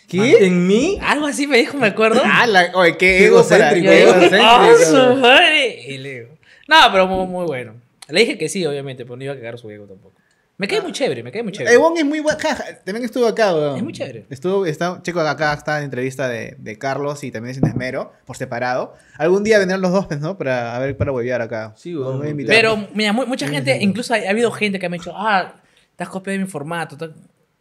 [0.08, 0.46] ¿Qué?
[0.46, 0.98] ¿En mí?
[1.02, 2.22] Algo así me dijo, me acuerdo.
[2.26, 5.14] Ah, la, oye, qué, Qué ego para- egocéntrico, "Ah, egocéntrico.
[5.14, 5.92] su madre".
[5.94, 7.76] Y le digo, no, pero muy, muy bueno.
[8.10, 10.16] Le dije que sí, obviamente, pero no iba a cagar su ego tampoco.
[10.58, 11.74] Me cae muy chévere, me cae muy chévere.
[11.76, 12.38] Ebon es muy buen.
[12.38, 13.76] jaja, También estuvo acá, weón.
[13.78, 14.26] Es muy chévere.
[14.30, 18.14] Estuvo, está, Checo acá está en entrevista de, de Carlos y también de Sin Esmero,
[18.26, 18.94] por separado.
[19.18, 20.38] Algún día vendrán los dos, pues, ¿no?
[20.38, 21.74] Para a ver, para huevear acá.
[21.76, 22.38] Sí, weón.
[22.46, 25.56] Pero, mira, mu- mucha gente, incluso ha, ha habido gente que me ha dicho, ah,
[25.96, 26.98] te has copiado de mi formato.
[26.98, 27.16] tal".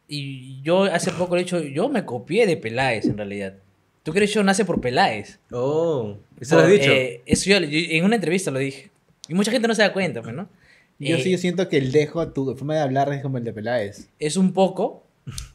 [0.06, 3.54] Y yo hace poco le he dicho, yo me copié de Peláez en realidad.
[4.02, 5.38] ¿Tú crees que yo nace por Peláez?
[5.50, 6.90] Oh, eso lo has dicho.
[6.90, 8.90] eh, eso yo, yo en una entrevista lo dije.
[9.28, 10.48] Y mucha gente no se da cuenta, pues, ¿no?
[11.02, 13.52] Yo Eh, sí siento que el dejo, tu forma de hablar es como el de
[13.52, 14.08] Peláez.
[14.18, 15.04] Es un poco,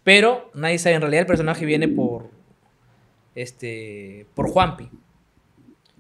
[0.04, 0.96] pero nadie sabe.
[0.96, 2.30] En realidad el personaje viene por.
[3.36, 4.26] Este.
[4.34, 4.90] Por Juanpi.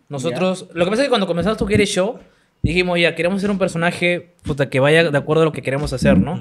[0.10, 0.67] Nosotros.
[0.73, 2.19] Lo que pasa es que cuando comenzamos Tu Quieres Show,
[2.62, 5.93] dijimos ya, queremos hacer un personaje puta, que vaya de acuerdo a lo que queremos
[5.93, 6.39] hacer, ¿no?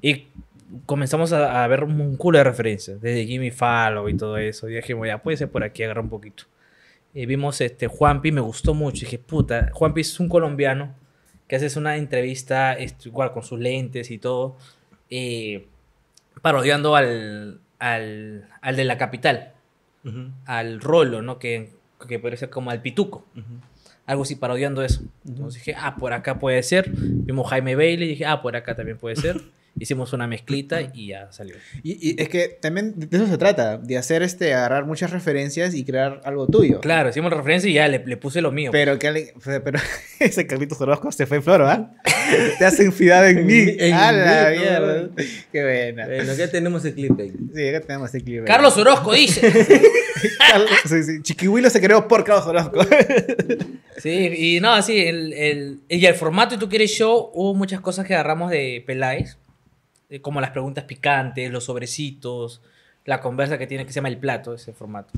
[0.00, 0.26] Y
[0.86, 4.68] comenzamos a, a ver un culo de referencias, desde Jimmy Fallow y todo eso.
[4.68, 6.44] Y dijimos, ya, puede ser por aquí, agarra un poquito.
[7.14, 8.98] Y vimos este Juanpi, me gustó mucho.
[8.98, 10.94] Y dije, puta, Juanpi es un colombiano
[11.48, 14.56] que haces una entrevista igual con sus lentes y todo,
[15.10, 15.66] eh,
[16.42, 19.52] parodiando al, al, al de la capital,
[20.46, 21.38] al Rolo, ¿no?
[21.38, 21.70] Que,
[22.06, 23.26] que puede ser como al Pituco.
[24.06, 25.02] Algo así parodiando eso.
[25.26, 26.90] Entonces dije, ah, por acá puede ser.
[26.90, 29.40] Vimos Jaime Bailey y dije, ah, por acá también puede ser.
[29.80, 31.54] hicimos una mezclita y ya salió.
[31.82, 35.74] Y, y es que también de eso se trata, de hacer este, agarrar muchas referencias
[35.74, 36.80] y crear algo tuyo.
[36.80, 38.70] Claro, hicimos referencia y ya le, le puse lo mío.
[38.72, 39.32] Pero, que,
[39.64, 39.78] pero
[40.20, 41.92] ese Carlitos Orozco se fue en floro, ¿ah?
[42.58, 43.64] Te hacen fiado en mí.
[43.78, 45.02] En ¡A la mí, mierda!
[45.02, 45.08] ¿no?
[45.52, 46.06] Qué buena.
[46.06, 47.32] Bueno, acá tenemos el clip ahí.
[47.54, 48.40] Sí, acá tenemos el clip.
[48.40, 48.44] ahí.
[48.46, 49.40] Carlos Orozco dice.
[50.50, 51.22] Carlos- sí, sí.
[51.22, 52.80] Chiquihuilo se creó por Carlos Orozco.
[53.98, 57.80] Sí, y no, sí, el, el, y el formato y tú quieres show, hubo muchas
[57.80, 59.38] cosas que agarramos de Peláez,
[60.10, 62.60] eh, como las preguntas picantes, los sobrecitos,
[63.04, 65.12] la conversa que tiene que se llama el plato, ese formato.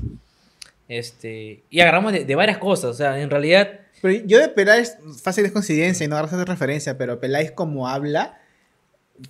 [0.87, 4.97] Este, y agarramos de, de varias cosas, o sea, en realidad, Pero yo de Peláez,
[5.23, 8.39] fácil es coincidencia y no agarras de referencia, pero Peláez como habla,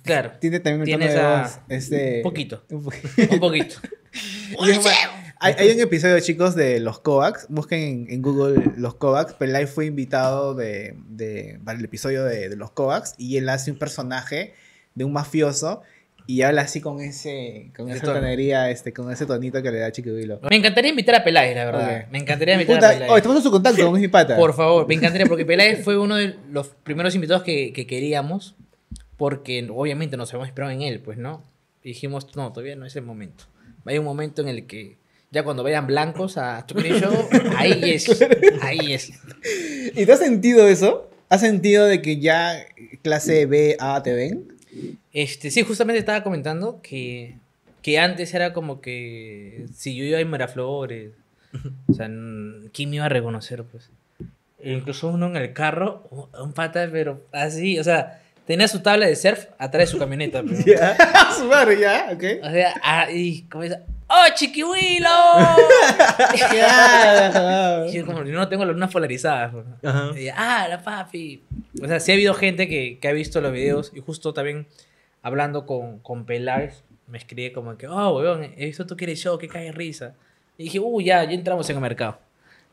[0.02, 1.58] claro, tiene también un Tiene de esa- voz.
[1.68, 2.64] Este, un poquito.
[2.70, 2.90] un po-
[3.30, 3.76] un poquito.
[5.44, 7.46] Hay, hay un episodio, chicos, de los Kovacs.
[7.48, 9.32] Busquen en, en Google los Kovacs.
[9.34, 13.72] Peláez fue invitado de, de- para el episodio de, de los Kovacs y él hace
[13.72, 14.54] un personaje
[14.94, 15.82] de un mafioso
[16.26, 18.20] y habla así con ese con esa tono.
[18.20, 20.40] tonería, este, con ese tonito que le da Chiquihuilo.
[20.48, 22.02] Me encantaría invitar a Peláez, la verdad.
[22.04, 22.12] Ok.
[22.12, 23.10] Me encantaría invitar Puta, a Peláez.
[23.10, 24.36] oh, estamos en su contacto, es mi pata.
[24.36, 28.54] Por favor, me encantaría, porque Peláez fue uno de los primeros invitados que, que queríamos,
[29.16, 31.42] porque obviamente nos habíamos esperado en él, pues, ¿no?
[31.82, 33.44] Y dijimos, no, todavía no es el momento.
[33.84, 34.98] Hay un momento en el que
[35.32, 38.24] ya cuando vayan blancos a tu Show, ahí es,
[38.60, 39.12] ahí es.
[39.96, 41.10] ¿Y te has sentido eso?
[41.28, 42.54] ¿Has sentido de que ya
[43.02, 44.51] clase B, A te ven?
[45.12, 47.36] Este, sí, justamente estaba comentando que,
[47.82, 51.12] que antes era como que si yo iba a Miraflores,
[51.88, 52.06] o sea,
[52.72, 53.62] ¿quién me iba a reconocer?
[53.64, 53.90] Pues?
[54.60, 56.06] E incluso uno en el carro,
[56.40, 60.42] un- pata, pero así, o sea, tenía su tabla de surf atrás de su camioneta.
[60.64, 60.80] pero-
[61.36, 62.24] Su madre, ya, ok.
[62.42, 63.80] O sea, ahí comienza,
[64.14, 65.08] ¡Oh, chiquihuilo!
[67.88, 69.54] y yo como, yo no tengo las lunas polarizadas.
[70.16, 71.42] Y, ah, la papi.
[71.82, 74.66] O sea, sí ha habido gente que, que ha visto los videos y justo también
[75.22, 79.38] hablando con, con Peláez, me escribe como que, oh, weón, he visto tú quieres show,
[79.38, 80.12] que cae risa.
[80.58, 82.18] Y dije, uh, ya, ya entramos en el mercado.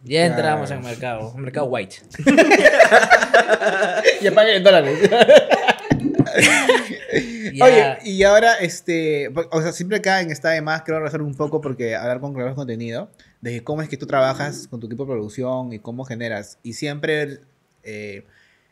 [0.04, 1.96] Ya entramos en el mercado, un mercado white.
[4.22, 5.10] Ya pagué en dólares.
[7.58, 11.22] Ya- Oye, y ahora, este, o sea, siempre acá en Está de Más quiero rezar
[11.22, 13.10] un poco porque hablar con creadores de contenido,
[13.42, 16.58] de cómo es que tú trabajas con tu equipo de producción y cómo generas.
[16.64, 17.40] Y siempre
[17.84, 18.26] eh,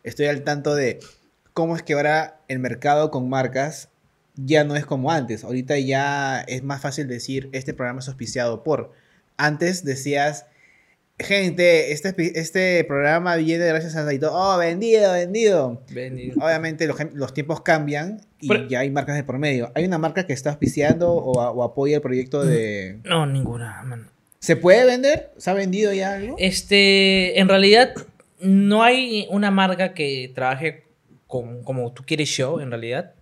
[0.03, 0.99] estoy al tanto de
[1.53, 3.89] cómo es que ahora el mercado con marcas
[4.35, 5.43] ya no es como antes.
[5.43, 8.91] Ahorita ya es más fácil decir, este programa es auspiciado por.
[9.37, 10.45] Antes decías,
[11.19, 14.29] gente, este, este programa viene gracias a Naito.
[14.33, 15.81] Oh, vendido, vendido.
[15.91, 19.71] Ven, Obviamente los, los tiempos cambian y Pero- ya hay marcas de por medio.
[19.75, 22.99] ¿Hay una marca que está auspiciando o, a- o apoya el proyecto de...
[23.03, 24.05] No, ninguna, mano.
[24.39, 25.31] ¿Se puede vender?
[25.37, 26.35] ¿Se ha vendido ya algo?
[26.37, 27.93] Este, en realidad,
[28.39, 30.83] no hay una marca que trabaje
[31.25, 33.13] con, como tú quieres show, en realidad.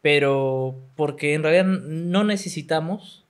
[0.00, 3.23] Pero porque en realidad no necesitamos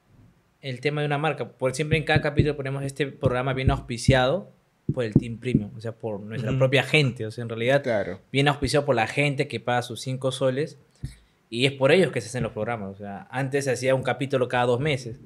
[0.65, 1.47] el tema de una marca.
[1.49, 4.51] Por siempre en cada capítulo ponemos este programa bien auspiciado
[4.93, 7.27] por el Team Premium, o sea, por nuestra propia gente.
[7.27, 8.21] O sea, en realidad, Claro.
[8.33, 10.79] bien auspiciado por la gente que paga sus 5 soles.
[11.51, 12.91] Y es por ellos que se hacen los programas.
[12.91, 15.19] O sea, antes se hacía un capítulo cada dos meses.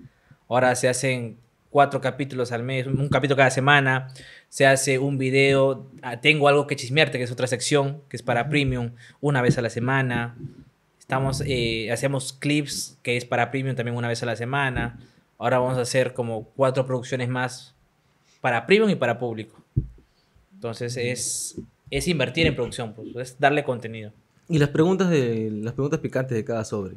[0.48, 1.38] Ahora se hacen
[1.70, 4.08] cuatro capítulos al mes, un capítulo cada semana.
[4.48, 5.86] Se hace un video.
[6.02, 9.56] ah, Tengo algo que chismearte, que es otra sección, que es para premium, una vez
[9.56, 10.36] a la semana.
[10.98, 14.98] Estamos, eh, hacemos clips, que es para premium también una vez a la semana.
[15.38, 17.74] Ahora vamos a hacer como cuatro producciones más
[18.40, 19.62] para premium y para público.
[20.54, 21.56] Entonces es,
[21.90, 24.12] es invertir en producción, pues, es darle contenido.
[24.48, 26.96] Y las preguntas de las preguntas picantes de cada sobre.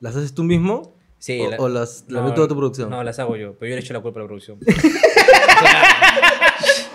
[0.00, 0.92] ¿Las haces tú mismo?
[1.18, 2.90] Sí, o, la- o las, las no, ve toda tu producción?
[2.90, 4.58] No, las hago yo, pero yo le echo la culpa a la producción.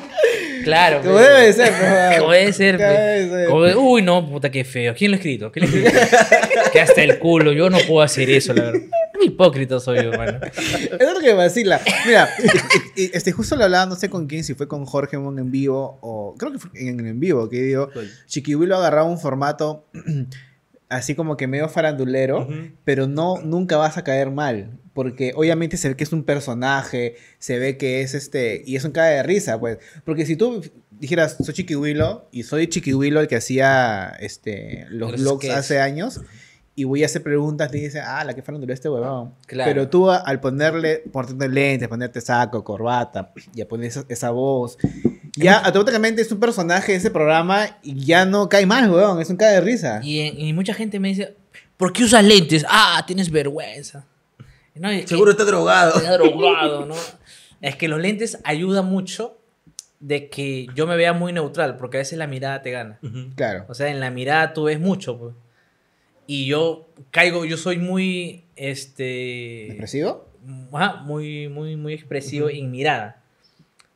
[0.63, 1.01] claro.
[1.01, 1.27] Como pues.
[1.27, 2.77] debe ser, pues, Como debe ser.
[2.77, 2.99] Como pues.
[2.99, 3.47] debe ser.
[3.49, 4.93] Como de- uy, no, puta, qué feo.
[4.95, 5.51] ¿Quién lo ha escrito?
[5.51, 6.07] ¿Quién lo ha escrito?
[6.71, 7.51] que hasta el culo.
[7.53, 8.81] Yo no puedo hacer eso, la verdad.
[9.23, 10.39] Muy hipócrita soy yo, hermano.
[10.99, 11.79] Es lo que me vacila.
[12.05, 12.29] Mira,
[12.95, 15.39] y- y- este, justo lo hablaba, no sé con quién, si fue con Jorge Mon
[15.39, 18.09] en vivo o creo que fue en, en vivo, que digo, ¿Cuál?
[18.27, 19.87] Chiquihuilo agarraba un formato
[20.89, 22.47] así como que medio farandulero,
[22.83, 24.79] pero no, nunca vas a caer mal.
[24.93, 28.83] Porque obviamente se ve que es un personaje, se ve que es este, y es
[28.85, 29.79] un cae de risa, pues.
[30.05, 35.21] Porque si tú dijeras, soy Chiquihuilo, y soy Chiquihuilo el que hacía este, los Los
[35.21, 35.57] vlogs sketches.
[35.57, 36.21] hace años,
[36.75, 39.33] y voy a hacer preguntas, te dice, ah, la que farandulero este huevón.
[39.45, 39.69] Claro.
[39.69, 44.31] Pero tú a- al ponerle, ponerte lentes, ponerte saco, corbata, y a poner esa, esa
[44.31, 44.77] voz,
[45.35, 49.29] ya automáticamente es un personaje de ese programa y ya no cae mal, weón, es
[49.29, 49.99] un cae de risa.
[50.03, 51.35] Y, y mucha gente me dice,
[51.77, 52.65] ¿por qué usas lentes?
[52.67, 54.05] Ah, tienes vergüenza.
[54.75, 55.95] No, es que- Seguro está drogado.
[55.97, 56.95] Está drogado, ¿no?
[57.61, 59.37] Es que los lentes ayudan mucho
[59.99, 62.97] de que yo me vea muy neutral, porque a veces la mirada te gana.
[63.03, 63.29] Ujú.
[63.35, 63.65] Claro.
[63.69, 65.33] O sea, en la mirada tú ves mucho, pues.
[66.27, 69.67] Y yo caigo, yo soy muy, este...
[69.67, 70.29] ¿Expresivo?
[70.71, 73.21] Ajá, muy, muy, muy expresivo en mirada.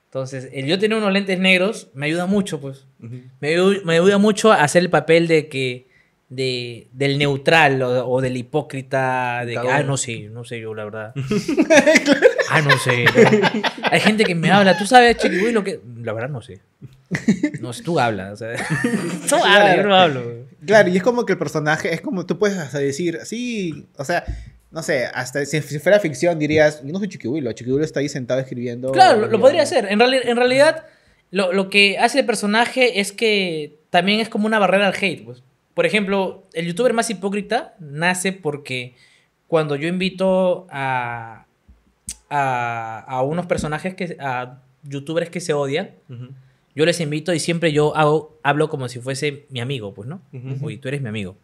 [0.05, 2.85] Entonces, el yo tener unos lentes negros me ayuda mucho, pues.
[2.99, 5.87] Me, me ayuda mucho a hacer el papel de que...
[6.29, 10.73] De, del neutral o, o del hipócrita, de que, ah, no sé, no sé yo,
[10.73, 11.13] la verdad.
[12.49, 13.05] ah, no sé.
[13.83, 15.79] Hay gente que me habla, tú sabes, Chiquibuy, lo que...
[16.03, 16.59] La verdad no sé.
[17.61, 18.55] No sé, tú hablas, o sea.
[19.29, 20.46] tú hablas, yo no hablo.
[20.65, 24.03] Claro, y es como que el personaje, es como tú puedes hasta decir, sí, o
[24.03, 24.23] sea,
[24.71, 28.09] no sé, hasta si, si fuera ficción dirías, yo no soy Chiquihuilo, Chiquihuilo está ahí
[28.09, 28.91] sentado escribiendo.
[28.91, 29.87] Claro, lo, podría hacer.
[29.89, 30.85] En, reali- en realidad,
[31.31, 35.23] lo, lo que hace el personaje es que también es como una barrera al hate.
[35.23, 35.43] Pues.
[35.73, 38.95] Por ejemplo, el youtuber más hipócrita nace porque
[39.47, 41.45] cuando yo invito a,
[42.29, 45.91] a, a unos personajes, que, a youtubers que se odian,
[46.77, 50.21] yo les invito y siempre yo hago, hablo como si fuese mi amigo, pues, ¿no?
[50.61, 51.35] Oye, tú eres mi amigo.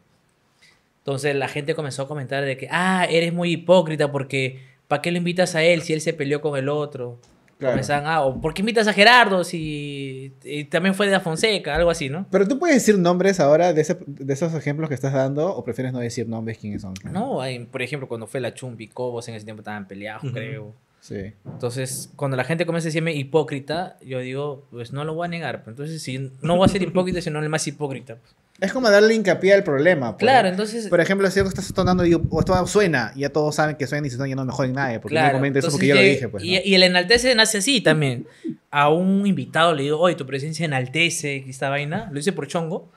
[1.00, 5.12] Entonces la gente comenzó a comentar de que, ah, eres muy hipócrita porque, ¿para qué
[5.12, 7.18] lo invitas a él si él se peleó con el otro?
[7.60, 7.74] Claro.
[7.74, 11.76] Comenzaban, ah, o ¿por qué invitas a Gerardo si y también fue de la Fonseca?
[11.76, 12.26] Algo así, ¿no?
[12.32, 15.64] Pero tú puedes decir nombres ahora de, ese- de esos ejemplos que estás dando, o
[15.64, 16.94] prefieres no decir nombres quiénes son.
[17.12, 20.74] No, hay, por ejemplo, cuando fue la Chumbi, Cobos en ese tiempo estaban peleados, creo.
[21.04, 21.34] Sí.
[21.46, 25.28] Entonces, cuando la gente comienza a decirme hipócrita, yo digo, pues no lo voy a
[25.28, 25.60] negar.
[25.60, 28.16] Pero entonces, si no voy a ser hipócrita, sino el más hipócrita.
[28.16, 28.34] pues.
[28.62, 30.14] Es como darle hincapié al problema.
[30.14, 30.20] pues.
[30.20, 30.88] Claro, entonces.
[30.88, 33.76] Por ejemplo, si algo estás sonando y digo, o esto suena, y ya todos saben
[33.76, 35.72] que suena y si no, ya no me joden nadie, porque Claro, no comento eso
[35.72, 36.30] porque yo lo dije.
[36.30, 36.62] Pues, y, ¿no?
[36.64, 38.26] y el enaltece nace así también.
[38.72, 42.08] A un invitado le digo, oye, tu presencia enaltece esta vaina.
[42.14, 42.90] Lo hice por chongo.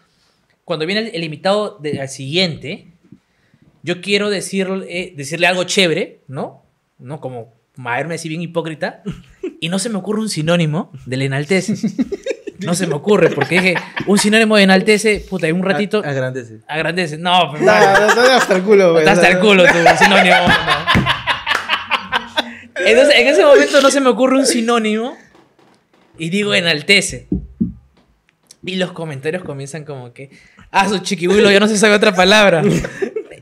[0.65, 2.87] Cuando viene el, el invitado de- al siguiente,
[3.83, 6.63] yo quiero decirle, decirle algo chévere, ¿no?
[7.01, 7.21] ¿No?
[7.21, 9.03] Como verme así bien hipócrita.
[9.61, 11.75] Y no se me ocurre un sinónimo del enaltece.
[12.61, 13.75] No se me ocurre, porque dije,
[14.07, 16.61] un sinónimo de enaltece, puta, en un ratito A, grandece.
[16.67, 17.19] agrandece.
[17.19, 19.07] No, pero No, no, no, hasta el culo, güey.
[19.07, 20.37] Hasta el culo tu sinónimo.
[20.49, 20.55] ¿no?
[22.87, 25.17] Entonces, en ese momento no se me ocurre un sinónimo
[26.19, 27.29] y digo enaltece.
[28.65, 30.31] Y los comentarios comienzan como que,
[30.71, 32.63] ah, su chiquibulo, yo no sé sabe otra palabra.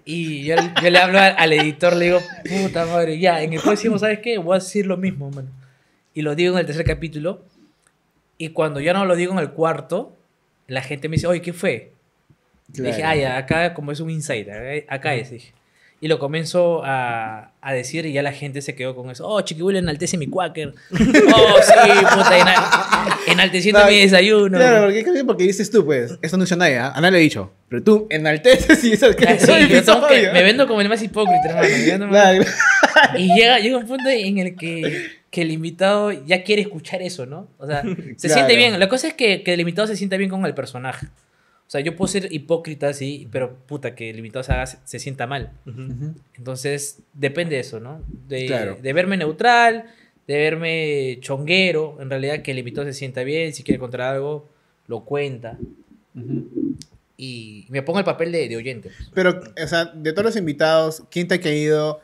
[0.05, 3.61] Y yo, yo le hablo al, al editor, le digo, puta madre, ya, en el
[3.61, 4.37] próximo, ¿sabes qué?
[4.39, 5.49] Voy a decir lo mismo, mano.
[6.13, 7.43] Y lo digo en el tercer capítulo.
[8.37, 10.15] Y cuando ya no lo digo en el cuarto,
[10.67, 11.93] la gente me dice, oye, ¿qué fue?
[12.73, 12.91] Claro.
[12.91, 15.53] Dije, ah, ya, acá como es un insight, acá- acá es, dije.
[16.05, 19.27] Y lo comienzo a, a decir y ya la gente se quedó con eso.
[19.27, 20.75] Oh, Chiquibuelo enaltece mi quaker.
[20.93, 21.73] Oh, sí,
[22.15, 24.59] puta, enal- enalteciendo No, mi desayuno.
[24.59, 26.93] Claro, porque, porque dices tú, pues, eso no hizo nadie, ¿ah?
[26.95, 27.53] A nadie le he dicho.
[27.71, 30.83] Pero tú enalteces y dices que Ah, sí, soy yo tengo que- me vendo como
[30.83, 32.11] el más hipócrita, hermano.
[32.11, 32.45] Claro.
[33.17, 37.25] Y llega, llega un punto en el que, que el invitado ya quiere escuchar eso,
[37.25, 37.49] ¿no?
[37.57, 37.89] O sea, se
[38.29, 38.35] Claro.
[38.35, 38.79] siente bien.
[38.79, 41.07] La cosa es que, que el invitado se sienta bien con el personaje.
[41.75, 44.99] O sea, yo puedo ser hipócrita, sí, pero puta, que el invitado se, haga- se
[45.01, 45.51] sienta mal.
[46.37, 48.01] Entonces, depende de eso, ¿no?
[48.29, 48.79] De, Claro.
[48.81, 49.87] de verme neutral,
[50.29, 54.49] de verme chonguero, en realidad que el invitado se sienta bien, si quiere contar algo,
[54.87, 55.59] lo cuenta.
[57.17, 58.91] Y me pongo el papel de, de oyente.
[58.97, 59.11] pues.
[59.15, 62.01] Pero, o sea, de todos los invitados, ¿quién te ha caído?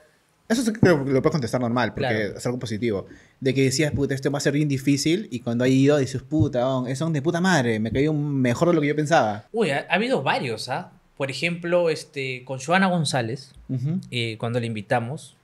[0.51, 2.37] Eso creo que lo puedes contestar normal, porque Claro.
[2.39, 3.07] es algo positivo.
[3.41, 6.23] De que decías, puta, esto va a ser bien difícil, y cuando ha ido, dices,
[6.23, 9.47] puta, oh, es un de puta madre, me cayó mejor de lo que yo pensaba.
[9.53, 10.93] Uy, ha, ha habido varios, ¿ah?
[11.17, 14.01] Por ejemplo, este, con Joana González, Ujú.
[14.11, 15.37] eh, cuando le invitamos,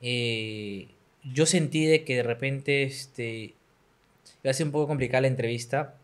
[0.00, 0.88] eh,
[1.32, 3.54] yo sentí de que de repente este,
[4.42, 5.94] iba a ser un poco complicada la entrevista,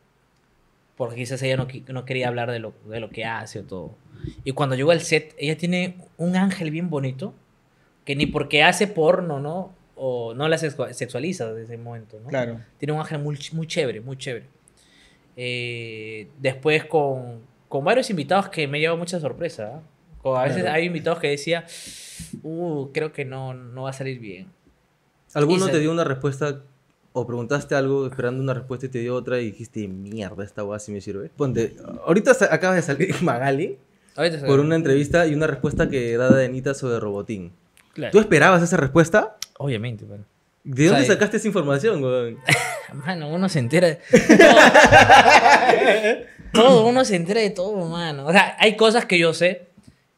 [0.96, 3.94] porque quizás ella no, no quería hablar de lo, de lo que hace o todo.
[4.44, 7.34] Y cuando llegó al set, ella tiene un ángel bien bonito,
[8.08, 9.74] que ni porque hace porno, ¿no?
[9.94, 12.28] O no la sexua- sexualiza desde ese momento, ¿no?
[12.30, 12.58] Claro.
[12.78, 14.46] Tiene un ángel muy, muy chévere, muy chévere.
[15.36, 19.72] Eh, después con, con varios invitados que me lleva mucha sorpresa.
[19.76, 19.82] ¿ah?
[20.22, 20.74] Con- a veces Claro.
[20.76, 21.66] hay invitados que decía,
[22.42, 24.46] uh, creo que no, no va a salir bien.
[25.34, 26.62] ¿Alguno te dio una respuesta
[27.12, 30.80] o preguntaste algo esperando una respuesta y te dio otra y dijiste, mierda, esta guay
[30.80, 31.28] sí me sirve?
[31.36, 33.76] Ponte, ahorita sa- acaba de salir Magali
[34.46, 37.52] por una entrevista y una respuesta que da de Anita sobre Robotín.
[37.98, 38.12] Claro.
[38.12, 39.36] ¿Tú esperabas esa respuesta?
[39.58, 40.24] Obviamente, bueno.
[40.62, 42.38] ¿De dónde sacaste esa información, weón?
[43.04, 44.56] Mano, uno se entera de todo.
[46.52, 48.24] Todo, uno se entera de todo, mano.
[48.26, 49.66] O sea, hay cosas que yo sé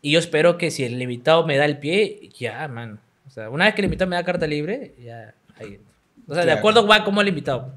[0.01, 2.99] y yo espero que si el invitado me da el pie, ya, mano.
[3.27, 5.81] O sea, una vez que el invitado me da carta libre, ya, ahí.
[6.29, 6.59] O sea, de Claro.
[6.59, 7.73] acuerdo va como el invitado.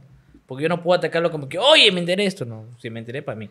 [0.46, 2.46] Porque yo no puedo atacarlo como que, oye, me enteré esto.
[2.46, 3.50] No, si me enteré para mí.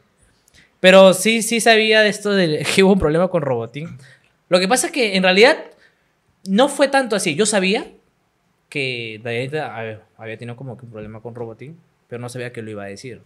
[0.78, 3.98] Pero sí, sí sabía de esto de que hubo un problema con Robotín.
[4.48, 5.56] Lo que pasa es que en realidad
[6.46, 7.34] no fue tanto así.
[7.34, 7.86] Yo sabía
[8.68, 11.78] que Dianita había, había tenido como que un problema con Robotín,
[12.08, 13.20] pero no sabía que lo iba a decir.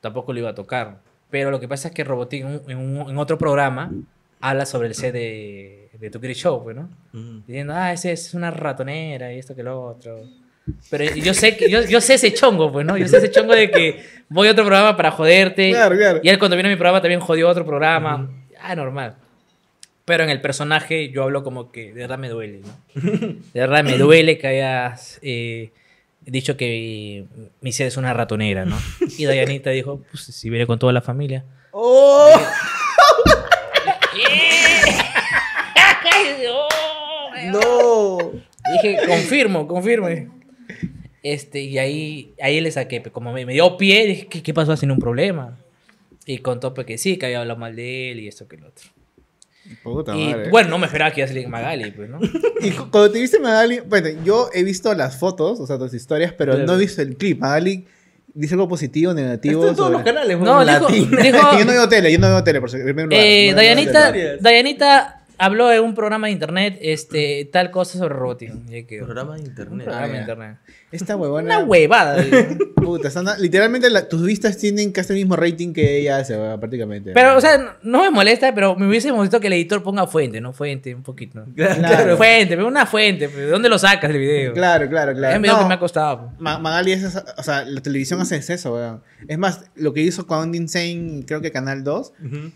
[0.00, 0.98] Tampoco lo iba a tocar.
[1.30, 3.90] Pero lo que pasa es que Robotín en, un- en otro programa
[4.40, 6.88] habla sobre el set de, de Tu Cris Show, pues, ¿no?
[7.12, 7.38] Mm.
[7.46, 10.20] Diciendo, ah, ese es una ratonera y esto que lo otro.
[10.90, 12.96] Pero yo sé, que, yo, yo sé ese chongo, pues, ¿no?
[12.96, 15.70] Yo sé ese chongo de que voy a otro programa para joderte.
[15.70, 16.20] Claro, claro.
[16.22, 18.30] Y él cuando vino a mi programa también jodió otro programa.
[18.60, 19.14] Ah, normal.
[20.04, 23.00] Pero en el personaje yo hablo como que de verdad me duele, ¿no?
[23.00, 25.70] De verdad me duele que hayas eh,
[26.20, 27.24] dicho que
[27.60, 28.78] mi sed es una ratonera, ¿no?
[29.16, 31.44] Y Dayanita dijo, pues si viene con toda la familia.
[31.70, 32.30] ¡Oh!
[37.50, 38.32] No.
[38.72, 40.08] Dije, confirmo, confirmo.
[41.22, 44.54] Este, y ahí, ahí le saqué, pues, como me, me dio pie, dije, ¿qué, qué
[44.54, 45.58] pasó sin un problema?
[46.26, 48.68] Y contó pues, que sí, que había hablado mal de él y esto que lo
[48.68, 48.88] otro.
[49.82, 50.50] Puta Y madre.
[50.50, 52.18] bueno, no me esperaba que iba a salir Magali, pues, ¿no?
[52.60, 55.94] Y cu- cuando te viste Magali, bueno, yo he visto las fotos, o sea, tus
[55.94, 56.66] historias, pero Claro.
[56.66, 57.40] no he visto el clip.
[57.40, 57.86] Magali
[58.34, 59.60] dice algo positivo, negativo.
[59.62, 62.18] Esto en todos sobre- los canales, No, weón, dijo- dijo- yo no veo tele, yo
[62.18, 62.76] no veo tele, por si-.
[62.78, 64.36] Eh, No veo Dayanita, tele.
[64.40, 68.54] Dayanita habló en un programa de internet, este, tal cosa sobre robótica.
[69.00, 69.84] Programa de internet.
[69.84, 70.20] programa de ya.
[70.20, 70.56] internet.
[70.92, 71.44] Esta huevona.
[71.58, 72.16] Una huevada.
[72.22, 72.38] digo.
[72.76, 77.12] Puta, literalmente la- tus vistas tienen casi el mismo rating que ella hace, prácticamente.
[77.12, 80.06] Pero, o sea, no- no me molesta, pero me hubiese molestado que el editor ponga
[80.06, 80.52] fuente, ¿no?
[80.52, 81.44] Fuente, un poquito.
[81.56, 81.74] Claro.
[81.80, 82.16] Claro.
[82.16, 83.28] Fuente, pero una fuente.
[83.28, 84.52] pero ¿De dónde lo sacas el video?
[84.52, 85.30] Claro, claro, claro.
[85.32, 86.32] Es un video No, que me ha costado.
[86.38, 89.02] Ma- Magali es esa- o sea, la televisión hace eso, weón.
[89.26, 92.50] Es más, lo que hizo con Insane, creo que Canal 2, Ujú.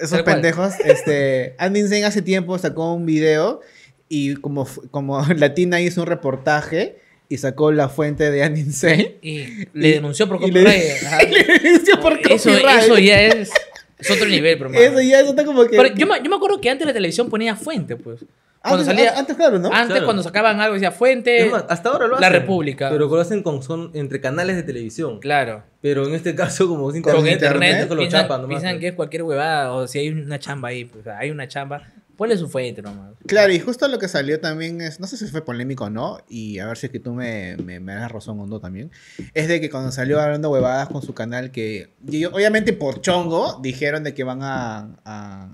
[0.00, 3.60] Esos pendejos, este, Andy Insane hace tiempo sacó un video
[4.08, 6.96] y como, como Latina hizo un reportaje
[7.28, 9.16] y sacó la fuente de Andy Insane.
[9.20, 10.82] Y le denunció por le- copyright.
[11.28, 12.82] Y le denunció por Eso, copyright.
[12.84, 13.50] eso ya es,
[13.98, 15.76] es otro nivel, pero Eso ya eso está como que...
[15.76, 18.24] Pero yo, me, yo me acuerdo que antes la televisión ponía fuente, pues.
[18.62, 19.68] Cuando antes, salía, antes, claro, ¿no?
[19.72, 20.04] antes Claro.
[20.04, 21.48] cuando sacaban algo decía fuente.
[21.50, 22.40] Más, hasta ahora lo La hacen.
[22.40, 22.90] República.
[22.90, 25.20] Pero lo hacen con, son entre canales de televisión.
[25.20, 25.62] Claro.
[25.80, 28.80] Pero en este caso, como Con internet, internet, lo piensan, chapan nomás, piensan pues.
[28.80, 29.72] que es cualquier huevada.
[29.72, 31.82] O si hay una chamba ahí, pues hay una chamba,
[32.16, 33.12] ponle su fuente nomás.
[33.28, 36.18] Claro, y justo lo que salió también es, no sé si fue polémico o no,
[36.28, 38.90] y a ver si es que tú me, me, me das razón o no también,
[39.34, 43.60] es de que cuando salió hablando huevadas con su canal, que y obviamente por chongo
[43.62, 45.48] dijeron de que van a, a,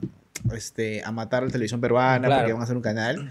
[0.52, 2.42] este, a matar la televisión peruana Claro.
[2.42, 3.30] porque van a hacer un canal.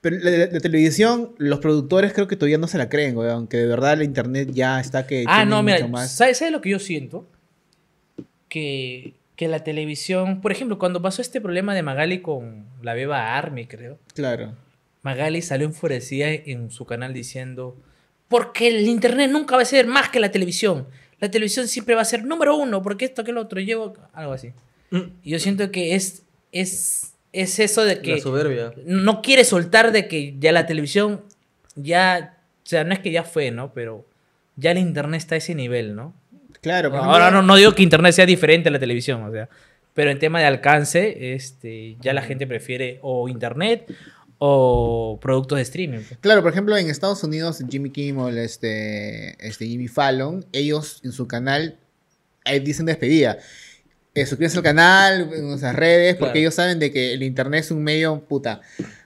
[0.00, 3.46] Pero la, la- la televisión, los productores creo que todavía no se la creen, weón,
[3.46, 5.24] que de verdad el internet ya está que...
[5.28, 6.10] Ah, no, mira, más.
[6.12, 7.28] ¿sabes, ¿sabes lo que yo siento?
[8.48, 13.36] Que, que la televisión, por ejemplo, cuando pasó este problema de Magali con la Beba
[13.36, 14.54] Army, creo, Claro.
[15.02, 17.76] Magali salió enfurecida en su canal diciendo,
[18.28, 20.86] porque el internet nunca va a ser más que la televisión.
[21.18, 24.32] La televisión siempre va a ser número uno, porque esto que lo otro, llevo algo
[24.32, 24.52] así.
[24.92, 25.00] Mm.
[25.24, 28.72] Y yo siento que es, es, es eso de La que soberbia.
[28.86, 31.22] no quiere soltar de que ya la televisión
[31.74, 33.72] ya, o sea, no es que ya fue, ¿no?
[33.72, 34.06] Pero
[34.56, 36.14] ya el internet está a ese nivel, ¿no?
[36.60, 36.90] Claro.
[36.90, 39.48] por Ahora ejemplo- no, no digo que internet sea diferente a la televisión, o sea,
[39.94, 43.92] pero en tema de alcance, este, ya la gente prefiere o internet
[44.38, 46.00] o productos de streaming.
[46.06, 46.18] pues.
[46.20, 51.26] Claro, por ejemplo, en Estados Unidos, Jimmy Kimmel, este, este Jimmy Fallon, ellos en su
[51.26, 51.78] canal
[52.44, 53.38] eh, dicen despedida.
[54.14, 56.38] Eh, suscríbanse al canal, en nuestras redes, porque Claro.
[56.40, 58.60] ellos saben de que el internet es un medio, puta,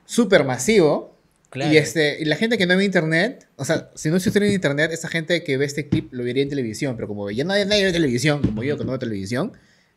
[0.04, 1.14] súper masivo.
[1.50, 1.72] Claro.
[1.72, 4.52] Y, este, y la gente que no ve internet, o sea, si no existiera en
[4.52, 7.64] internet, esa gente que ve este clip lo vería en televisión, pero como ya nadie,
[7.66, 9.52] nadie ve televisión, como yo que no veo televisión,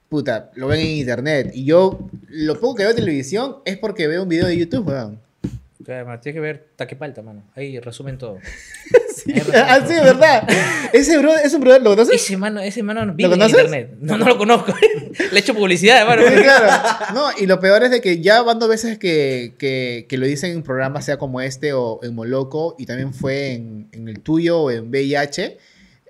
[0.09, 1.51] puta, lo ven en internet.
[1.53, 5.19] Y yo, lo poco que veo televisión es porque veo un video de YouTube, weón.
[5.83, 7.43] Claro, tienes que ver Taquepalta, mano.
[7.55, 8.37] Ahí resumen todo.
[9.23, 10.47] Sí, ah, sí, verdad.
[10.93, 12.15] Ese bro, es un brother, ¿lo conoces?
[12.15, 13.57] Ese mano, ese mano vive en conoces?
[13.57, 13.97] internet.
[13.99, 14.73] No, no lo conozco.
[15.31, 16.21] Le he hecho publicidad, mano.
[16.27, 17.13] Sí, claro.
[17.13, 20.25] No, y lo peor es de que ya van dos veces que, que, que lo
[20.25, 24.21] dicen en programas, sea como este o en Moloco, y también fue en, en el
[24.21, 25.57] tuyo o en VIH.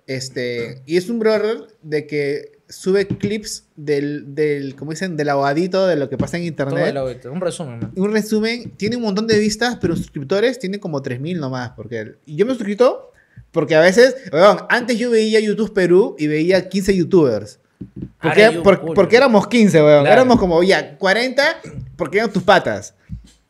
[0.07, 5.87] Este, y es un brother de que sube clips del, del, como dicen, del aguadito
[5.87, 6.87] de lo que pasa en Todo internet.
[6.91, 7.79] el audio, un resumen.
[7.95, 11.71] Un resumen, tiene un montón de vistas, pero suscriptores tiene como 3000 nomás.
[11.75, 13.11] Porque, yo me suscrito
[13.51, 14.15] porque a veces,
[14.69, 17.59] antes yo veía YouTube Perú y veía 15 YouTubers.
[18.21, 20.01] Porque, por- porque éramos 15, weón.
[20.01, 20.13] Claro.
[20.21, 21.43] Éramos como ya 40
[21.95, 22.93] porque eran tus patas.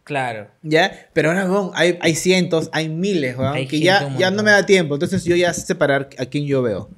[0.03, 0.47] Claro.
[0.63, 1.07] ¿Ya?
[1.13, 3.53] Pero ahora, weón, hay, hay cientos, hay miles, weón.
[3.53, 4.93] Hay que ya, ya no me da tiempo.
[4.95, 6.89] Entonces yo ya sé separar a quién yo veo.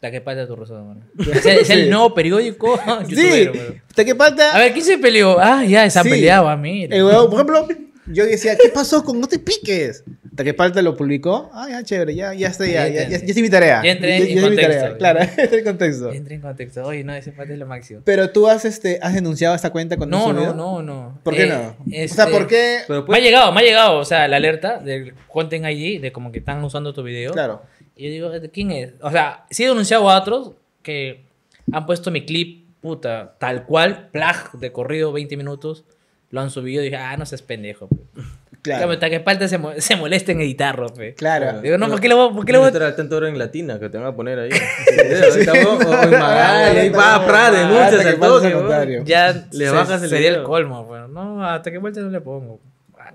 [0.00, 1.00] Taquepalta tu razón, mano.
[1.34, 2.78] Es el, es el nuevo periódico
[3.08, 3.74] Sí, youtubero, mano.
[3.88, 4.54] ¿hasta qué falta?
[4.56, 5.38] A ver, ¿quién se peleó?
[5.40, 6.10] Ah, ya, se han Sí.
[6.10, 6.94] peleado, ah, mira.
[6.96, 7.68] El weón, por ejemplo,
[8.06, 10.04] yo decía, ¿qué pasó con No te piques?
[10.30, 11.50] Hasta que Palta lo publicó.
[11.52, 13.82] Ah, ya, chévere, ya, ya estoy, ya, ya, ya, ya hice mi tarea.
[13.82, 14.72] Ya entré en mi contexto.
[14.72, 16.12] tarea, Claro, entré en contexto.
[16.12, 16.84] Entra en contexto.
[16.86, 18.02] Oye, no, ese parte es lo máximo.
[18.04, 21.18] Pero tú has, este, has denunciado esta cuenta con No, no, no, no.
[21.24, 21.58] ¿Por qué Eh, no?
[21.70, 22.82] O este, sea, ¿por qué?
[22.88, 26.12] Me ha pues, llegado, me ha llegado, o sea, la alerta del Content ID de
[26.12, 27.32] como que están usando tu video.
[27.32, 27.62] Claro.
[27.98, 28.94] Y yo digo, ¿de quién es?
[29.02, 31.24] O sea, sí he denunciado a otros que
[31.72, 35.84] han puesto mi clip puta, tal cual, plag, de corrido, 20 minutos,
[36.30, 37.88] lo han subido y dije, ah, no seas pendejo.
[37.88, 37.96] pe".
[38.60, 38.80] Claro.
[38.80, 38.92] Claro.
[38.94, 41.14] Hasta que falta se, mo- se molesta en editarlo, pe.
[41.14, 41.60] Claro.
[41.60, 43.78] Digo, no, ¿por qué le voy, por qué le voy al tanto ahora en latina
[43.78, 44.50] que te van a poner ahí.
[45.30, 49.02] Ahorita, weón, o en Magali, ahí va, pra, denuncias al toque.
[49.04, 51.08] Ya Le se- bajas el sería el colmo, pues.
[51.08, 52.60] No, hasta que vuelta no le pongo.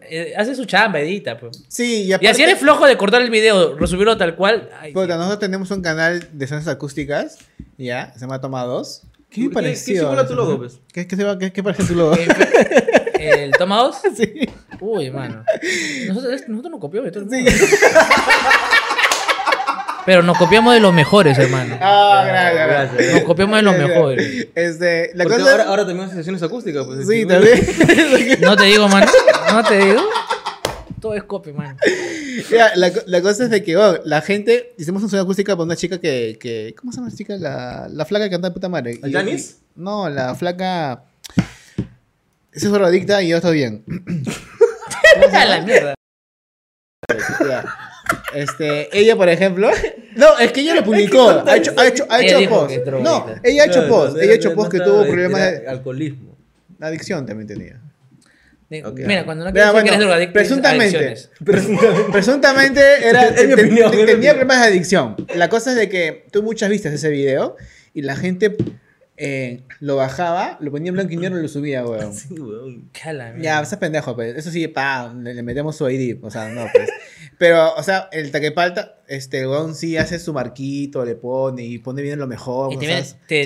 [0.09, 1.63] Eh, Hace su chamba, edita, pues.
[1.67, 4.69] Sí, y Y aparte, así eres flojo de cortar el video, resubirlo tal cual.
[4.79, 7.37] ay, puta, nosotros tenemos un canal de sonas acústicas,
[7.77, 9.01] ya, se llama Toma 2.
[9.29, 9.93] ¿Qué me ¿Qué- pareció?
[9.95, 10.79] qué simula tu logo, pues?
[10.93, 12.15] ¿Qué, qué, se va- qué- qué parece tu logo?
[13.19, 13.95] ¿El toma dos?
[14.17, 14.31] sí.
[14.79, 15.43] Uy, mano.
[16.07, 17.51] Nosotros, nosotros nos copiamos mundo.
[20.05, 21.77] Pero nos copiamos de los mejores, hermano.
[21.81, 22.93] Ah, gracias, Gracias.
[22.93, 23.13] gracias.
[23.15, 24.47] Nos copiamos de los mejores.
[24.55, 27.07] Este, la Porque cosa ahora, ahora haces sesiones acústicas, pues.
[27.07, 27.59] Sí, también.
[28.41, 29.07] No te digo, mano.
[29.51, 30.01] No te digo.
[30.99, 31.77] Todo es copia, mano.
[32.49, 35.63] Ya, la, la cosa es de que oh, la gente, hicimos una sesión acústica para
[35.63, 37.35] una chica que, que ¿cómo se llama la chica?
[37.37, 38.99] La, la flaca que canta de puta madre.
[39.03, 39.57] ¿A Y- Janis?
[39.75, 41.03] No, la flaca...
[42.51, 43.83] Esa es adicta y yo estoy bien.
[45.33, 45.93] A la mierda.
[47.47, 47.92] Ya.
[48.33, 49.69] Este, ella, por ejemplo.
[50.15, 51.29] No, es que ella lo publicó.
[51.29, 52.75] Ha hecho, ha hecho, ha hecho post.
[52.87, 54.15] No, ella ha hecho No, post.
[54.15, 56.37] no, Ella ha hecho no, post que tuvo problemas de Alcoholismo.
[56.79, 57.79] adicción también tenía.
[58.69, 61.29] Mira, cuando no quieres decir que eres bueno, drogadicto, presuntamente, adicciones.
[62.11, 65.15] presuntamente era, Es opinión, tenía problemas de adicción.
[65.35, 67.55] La cosa es de que tuve muchas vistas ese video
[67.93, 68.55] y la gente
[69.25, 72.13] eh, lo bajaba, lo ponía en blanco y negro y lo subía, weón.
[72.13, 72.89] Sí, weón.
[72.91, 74.35] Que a la Ya, ese pendejo, pues.
[74.35, 76.17] Eso sí, pa, le, le metemos su ID.
[76.23, 76.89] O sea, no, pues.
[77.37, 81.77] Pero, o sea, el taquepalta, este, el weón sí hace su marquito, le pone y
[81.79, 82.71] pone bien lo mejor.
[82.73, 83.03] Y te, viene-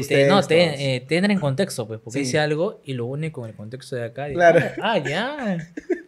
[0.07, 2.25] te- no, te, eh, te entra en contexto, pues, porque Sí.
[2.25, 4.29] dice algo y lo une con el contexto de acá.
[4.29, 4.59] y- Claro.
[4.81, 5.57] Ah, ya.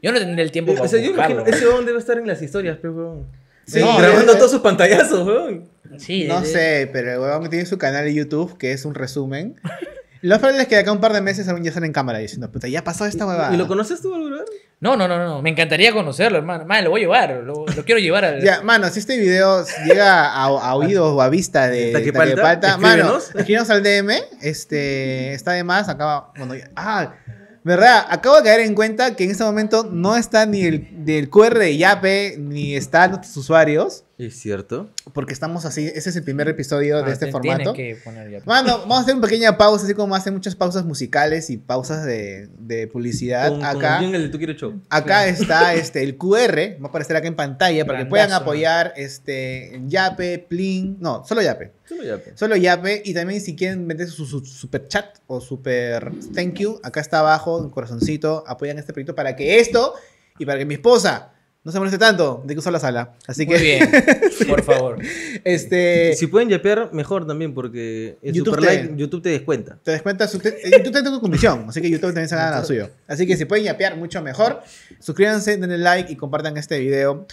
[0.04, 1.42] Yo no tendré el tiempo para O sea, yo buscarlo.
[1.42, 3.28] imagino, ese weón debe estar en las historias, pero weón.
[3.66, 5.70] Sí, No, grabando eh, todos sus pantallazos, weón.
[5.98, 8.96] Sí, No de- sé, pero el weón tiene su canal de YouTube que es un
[8.96, 9.56] resumen.
[10.22, 11.94] Lo más probable es que de acá un par de meses aún ya salen en
[11.94, 13.54] cámara diciendo, puta, ya pasó esta huevada.
[13.54, 14.44] ¿Y lo conoces tú, vez?
[14.82, 15.42] No, no, no, no.
[15.42, 16.66] Me encantaría conocerlo, hermano.
[16.66, 17.30] Man, lo voy a llevar.
[17.44, 18.42] Lo, lo quiero llevar al.
[18.42, 22.78] Ya, mano, si este video llega a, a oídos o a vista de Taquepalta, Taquepalta,
[22.78, 23.18] mano,
[23.70, 24.12] al DM,
[24.42, 27.14] este, está de más, acaba, bueno, ya- ah,
[27.64, 31.30] verdad, acabo de caer en cuenta que en este momento no está ni el del
[31.30, 34.90] QR de Yape, ni están nuestros usuarios, Es cierto.
[35.14, 37.74] porque estamos así, ese es el primer episodio Ah, de este te- formato.
[37.74, 38.40] que poner ya.
[38.46, 42.04] Mano, vamos a hacer una pequeña pausa, así como hacen muchas pausas musicales y pausas
[42.06, 43.48] de, de publicidad.
[43.50, 44.82] Con, acá, con el de Tu Quieres Show.
[44.90, 48.94] acá está este, el QR, va a aparecer acá en pantalla para que puedan apoyar
[48.98, 51.72] este, Yape, Plin, no, solo Yape.
[51.88, 52.38] Solo ya, pues.
[52.38, 56.80] Solo Yape y también si quieren meter su, su super chat o super thank you,
[56.84, 59.94] acá está abajo, un corazoncito, apoyan este proyecto para que esto
[60.38, 61.32] y para que mi esposa
[61.64, 63.14] no se moleste tanto de que uso la sala.
[63.28, 63.89] Así que, Muy bien.
[64.47, 64.97] Por favor.
[65.43, 69.78] este, Si pueden yapear, mejor también, porque YouTube te- YouTube te descuenta.
[69.84, 72.60] te das cuenta, su- te- YouTube tiene tu comisión, así que YouTube también se gana
[72.60, 72.89] lo suyo.
[73.07, 74.62] Así que si pueden yapear, mucho mejor.
[74.99, 77.26] Suscríbanse, denle like y compartan este video.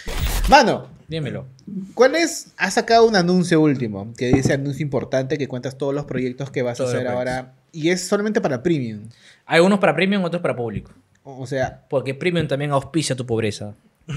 [0.49, 1.47] Mano, Dímelo.
[1.95, 2.49] ¿cuál es?
[2.57, 6.63] Has sacado un anuncio último que dice anuncio importante que cuentas todos los proyectos que
[6.63, 7.55] vas Todos a hacer ahora.
[7.73, 9.09] Y es solamente para premium.
[9.45, 10.91] Hay unos para premium, otros para público.
[11.23, 13.75] O sea, Porque premium también auspicia tu pobreza.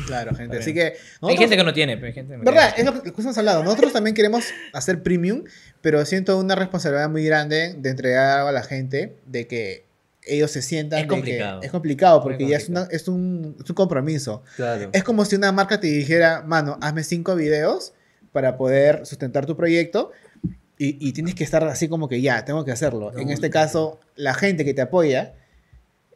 [0.08, 0.58] Claro, gente.
[0.58, 0.82] Así que.
[0.84, 2.74] Hay nosotros- gente que no tiene, pero hay gente que no ¿Verdad?
[2.76, 2.90] tiene.
[2.90, 3.64] Es lo que lo que hemos hablado.
[3.64, 5.44] Nosotros también queremos hacer premium,
[5.82, 9.86] pero siento una responsabilidad muy grande de entregar algo a la gente, de que
[10.26, 11.00] ellos se sientan.
[11.00, 11.62] Es de que- complicado.
[11.64, 14.44] es complicado porque Muy ya es, una- es, un, es un compromiso.
[14.56, 14.90] Claro.
[14.94, 17.94] Es como si una marca te dijera, mano, hazme cinco videos
[18.32, 20.12] para poder sustentar tu proyecto.
[20.82, 23.12] Y, y tienes que estar así como que ya, tengo que hacerlo.
[23.18, 25.34] En este caso, la gente que te apoya,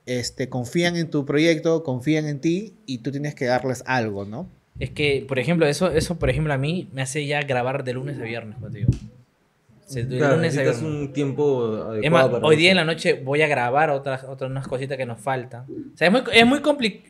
[0.06, 4.50] este, confían en tu proyecto, confían en ti y tú tienes que darles algo, ¿no?
[4.80, 7.94] Es que, por ejemplo, eso, eso, por ejemplo, a mí me hace ya grabar de
[7.94, 8.92] lunes a viernes, como te digo.
[8.92, 11.02] O sea, de Claro, lunes a necesitas viernes.
[11.08, 14.24] un tiempo adecuado Es más, para hoy día en la noche voy a grabar otras,
[14.24, 15.66] otras unas cositas que nos faltan.
[15.94, 17.02] O sea, es muy, es muy compli-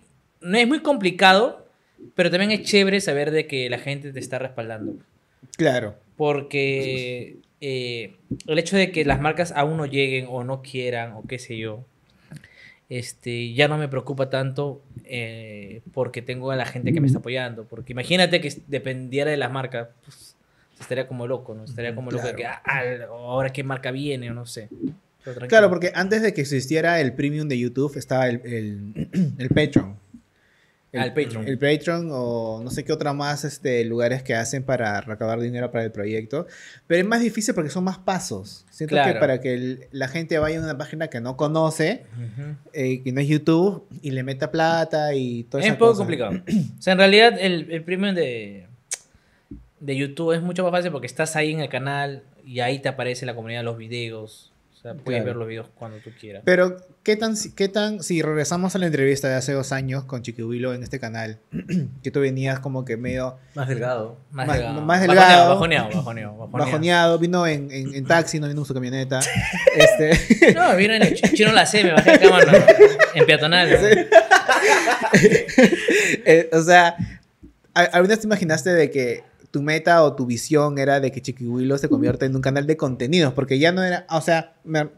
[0.41, 1.65] no es muy complicado,
[2.15, 4.95] pero también es chévere saber de que la gente te está respaldando.
[5.55, 5.95] Claro.
[6.17, 8.15] Porque eh,
[8.47, 11.57] el hecho de que las marcas aún no lleguen o no quieran o qué sé
[11.57, 11.85] yo,
[12.97, 17.19] este, ya no me preocupa tanto eh, porque tengo a la gente que me está
[17.19, 17.65] apoyando.
[17.65, 20.35] Porque imagínate que dependiera de las marcas, pues,
[20.79, 21.63] estaría como loco, ¿no?
[21.63, 22.61] Estaría como loco de que, Claro.
[22.65, 24.69] ah, ahora qué marca viene o no sé.
[25.47, 29.97] Claro, porque antes de que existiera el premium de YouTube estaba el, el, el Patreon.
[30.93, 31.47] El Patreon.
[31.47, 35.71] El Patreon o no sé qué otra más este, lugares que hacen para recaudar dinero
[35.71, 36.45] para el proyecto.
[36.85, 38.65] Pero es más difícil porque son más pasos.
[38.69, 39.19] Siento que Claro.
[39.19, 42.03] para que el- la gente vaya a una página que no conoce,
[42.73, 45.73] eh, que no es YouTube, y le meta plata y todo Es eso.
[45.73, 46.33] un poco complicado.
[46.79, 48.67] O sea, en realidad el, el premium de,
[49.79, 52.87] de YouTube es mucho más fácil porque estás ahí en el canal y ahí te
[52.89, 54.52] aparece la comunidad de los videos.
[54.83, 55.25] O sea, puedes Claro.
[55.25, 56.41] ver los videos cuando tú quieras.
[56.43, 60.23] Pero, ¿qué tan, qué tan, si regresamos a la entrevista de hace dos años con
[60.23, 61.39] Chiquihuilo en este canal,
[62.03, 64.17] que tú venías como que medio Más delgado.
[64.31, 64.81] Más, más- delgado.
[64.81, 65.49] más delgado.
[65.53, 66.65] Bajoneado, bajoneado, bajoneado.
[66.65, 67.17] bajoneado.
[67.19, 69.19] vino en, en, en taxi, no vino en su camioneta,
[69.77, 72.51] este, No, vino en el ch- chino la C, me bajé de cama no,
[73.15, 73.69] en peatonal.
[73.71, 73.77] ¿no?
[76.25, 76.95] eh, o sea,
[77.73, 79.23] ¿a- ¿alguna vez te imaginaste de que
[79.53, 82.75] tu meta o tu visión era de que Chiquihuilo se convierta en un canal de
[82.75, 83.33] contenidos?
[83.33, 84.89] Porque ya no era, o sea, me-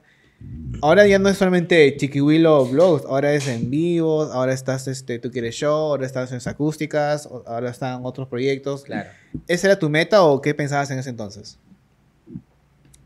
[0.82, 5.30] ahora ya no es solamente Chiquihuilo Vlogs, ahora es en vivos, ahora estás, este, tú
[5.30, 8.84] quieres show, ahora estás en acústicas, ahora están otros proyectos.
[8.86, 9.10] Claro.
[9.50, 11.60] ¿Esa era tu meta o qué pensabas en ese entonces?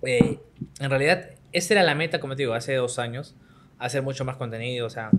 [0.04, 0.38] Eh,
[0.80, 3.34] en realidad, esa era la meta, como te digo, hace dos años,
[3.80, 5.10] hacer mucho más contenido, o sea,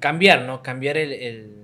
[0.00, 0.64] cambiar, ¿no?
[0.64, 1.63] Cambiar el, el-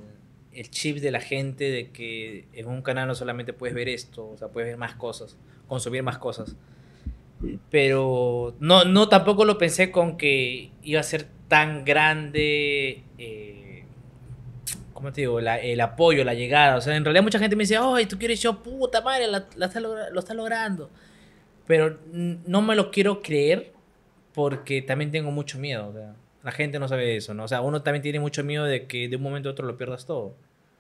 [0.53, 4.29] el chip de la gente de que en un canal no solamente puedes ver esto,
[4.31, 5.37] o sea, puedes ver más cosas,
[5.69, 6.57] consumir más cosas.
[7.71, 13.85] Pero no, no tampoco lo pensé con que iba a ser tan grande, eh,
[14.93, 15.41] ¿cómo te digo?
[15.41, 16.77] La- el apoyo, la llegada.
[16.77, 19.47] O sea, en realidad mucha gente me dice, ay, tú quieres yo, puta madre, la,
[19.57, 20.91] la está lo está logrando.
[21.67, 23.73] Pero no me lo quiero creer
[24.35, 25.89] porque también tengo mucho miedo.
[25.89, 27.45] o sea, la gente no sabe eso, ¿no?
[27.45, 29.77] O sea, uno también tiene mucho miedo de que de un momento a otro lo
[29.77, 30.35] pierdas todo.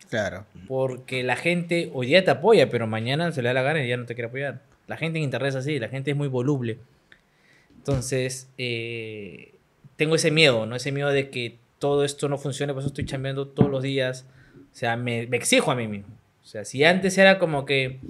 [0.09, 0.47] Claro.
[0.67, 3.89] Porque la gente hoy día te apoya, pero mañana se le da la gana y
[3.89, 4.61] ya no te quiere apoyar.
[4.87, 6.79] La gente en internet es así, la gente es muy voluble.
[7.77, 9.55] Entonces, eh,
[9.97, 10.77] tengo ese miedo, ¿no?
[10.77, 14.27] Ese miedo de que todo esto no funcione, por eso estoy chambeando todos los días.
[14.73, 16.15] O sea, me, me exijo a mí mismo.
[16.43, 18.01] O sea, si antes era como que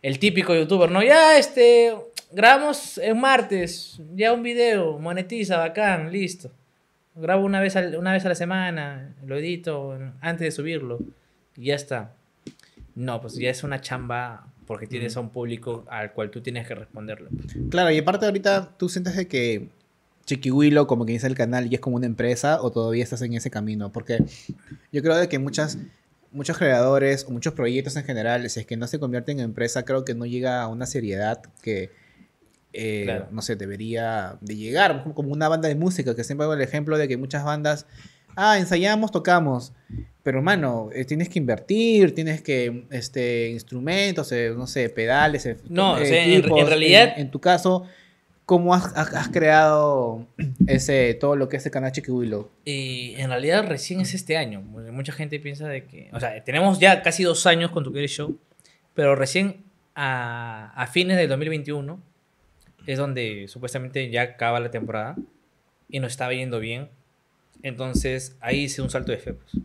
[0.00, 1.02] el típico youtuber, ¿no?
[1.02, 1.94] Ya, este,
[2.30, 6.50] grabamos en martes, ya un video, monetiza, bacán, listo.
[7.14, 10.98] Grabo una vez, una vez a la semana, lo edito antes de subirlo
[11.56, 12.14] y ya está.
[12.94, 16.66] No, pues ya es una chamba porque tienes a un público al cual tú tienes
[16.66, 17.28] que responderle.
[17.70, 19.68] Claro, y aparte ahorita tú sientes de que
[20.24, 23.34] Chiquihuilo, como que dice el canal, ya es como una empresa o todavía estás en
[23.34, 24.18] ese camino, porque
[24.92, 25.78] yo creo de que muchas,
[26.30, 29.84] muchos creadores o muchos proyectos en general, si es que no se convierten en empresa,
[29.84, 31.90] creo que no llega a una seriedad que,
[32.72, 33.28] eh, Claro.
[33.30, 36.96] no sé, debería de llegar, como- una banda de música, que siempre hago el ejemplo
[36.98, 37.86] de que muchas bandas,
[38.36, 39.72] ah, ensayamos, tocamos,
[40.22, 45.56] pero mano, eh, tienes que invertir, tienes que, este, instrumentos, eh, no sé, pedales, eh,
[45.68, 47.84] No, o sea, en- en realidad- en, tu caso,
[48.46, 50.26] ¿cómo has, has- has creado
[50.66, 52.50] ese, todo lo que es el canal Chiquihuilo?
[52.64, 54.60] Y en realidad recién es este año.
[54.62, 56.08] Mucha gente piensa de que...
[56.12, 58.38] O sea, tenemos ya casi dos años con Tu Quieres Show,
[58.94, 59.64] pero recién
[59.94, 62.00] a, a fines del 2021
[62.86, 65.16] es donde supuestamente ya acaba la temporada
[65.88, 66.88] y nos estaba yendo bien.
[67.62, 69.34] Entonces ahí hice un salto de fe.
[69.34, 69.64] pues.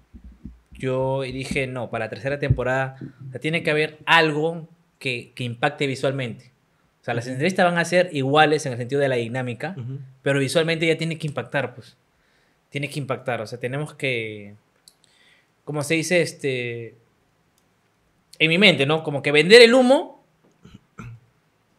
[0.74, 2.98] Yo dije, no, para la tercera temporada
[3.28, 4.68] o sea, tiene que haber algo
[5.00, 6.52] que, que impacte visualmente.
[7.02, 9.76] O sea, las entrevistas van a ser iguales en el sentido de la dinámica,
[10.22, 11.96] pero visualmente ya tiene que impactar, pues.
[12.70, 14.56] Tiene que impactar, o sea, tenemos que,
[15.64, 16.96] como se dice, este,
[18.40, 19.04] en mi mente, ¿no?
[19.04, 20.17] Como que vender el humo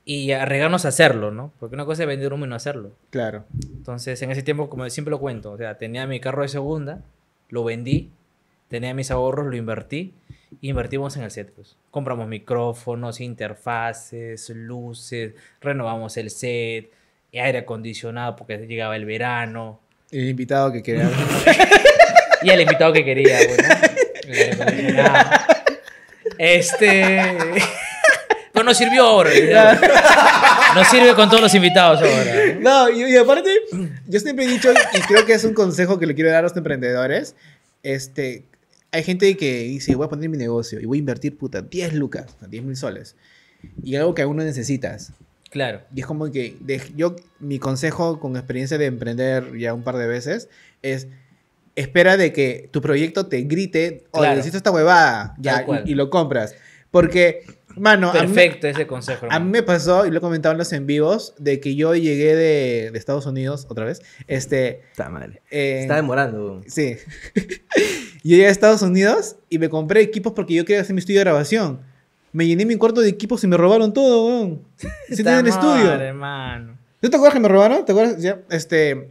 [0.08, 1.52] y arriesgarnos a hacerlo, ¿no?
[1.60, 2.92] Porque una cosa es vender humo y no hacerlo.
[3.10, 3.44] Claro.
[3.62, 7.02] Entonces, en ese tiempo, como siempre lo cuento, o sea, tenía mi carro de segunda,
[7.50, 8.10] lo vendí,
[8.68, 10.14] tenía mis ahorros, lo invertí,
[10.62, 11.76] y invertimos en el set, pues.
[11.90, 16.90] Compramos micrófonos, interfaces, luces, renovamos el set,
[17.34, 19.78] aire acondicionado porque llegaba el verano,
[20.10, 21.10] El invitado que quería...
[22.42, 23.74] y el invitado que quería, bueno.
[24.22, 25.30] el aire acondicionado.
[26.38, 27.20] Este...
[28.58, 29.30] Pero nos sirvió ahora.
[30.74, 32.58] Nos sirve con todos los invitados ahora.
[32.60, 33.48] No, y, y aparte,
[34.06, 36.42] yo siempre he dicho, y creo que es un consejo que le quiero dar a
[36.48, 37.34] los emprendedores,
[37.82, 38.44] este,
[38.92, 41.94] hay gente que dice, voy a poner mi negocio y voy a invertir, puta, 10
[41.94, 43.16] lucas, 10 mil soles,
[43.82, 45.12] y algo que aún no necesitas.
[45.50, 45.80] Claro.
[45.94, 49.96] Y es como que de- yo, mi consejo con experiencia de emprender ya un par
[49.96, 50.48] de veces
[50.82, 51.08] es,
[51.76, 54.34] espera de que tu proyecto te grite, oye, Claro.
[54.36, 56.54] necesito esta huevada, ya, y lo compras.
[56.90, 57.44] Porque,
[57.78, 59.26] mano, a mí- Perfecto ese consejo.
[59.26, 59.50] a mí hermano.
[59.50, 62.90] me pasó, y lo he comentado en los en vivos, de que yo llegué de,
[62.92, 64.82] de Estados Unidos, otra vez, este...
[64.90, 65.40] Está mal.
[65.50, 66.44] eh, Está demorando.
[66.44, 66.64] weón.
[66.68, 66.96] Sí.
[67.34, 67.42] yo
[68.22, 71.24] llegué a Estados Unidos y me compré equipos porque yo quería hacer mi estudio de
[71.24, 71.80] grabación.
[72.32, 74.62] Me llené mi cuarto de equipos y me robaron todo, weón.
[74.76, 75.84] Sí, en el estudio.
[75.86, 76.78] madre, hermano.
[77.00, 77.84] ¿Tú te acuerdas que me robaron?
[77.84, 78.20] ¿Te acuerdas?
[78.22, 79.10] Ya, este...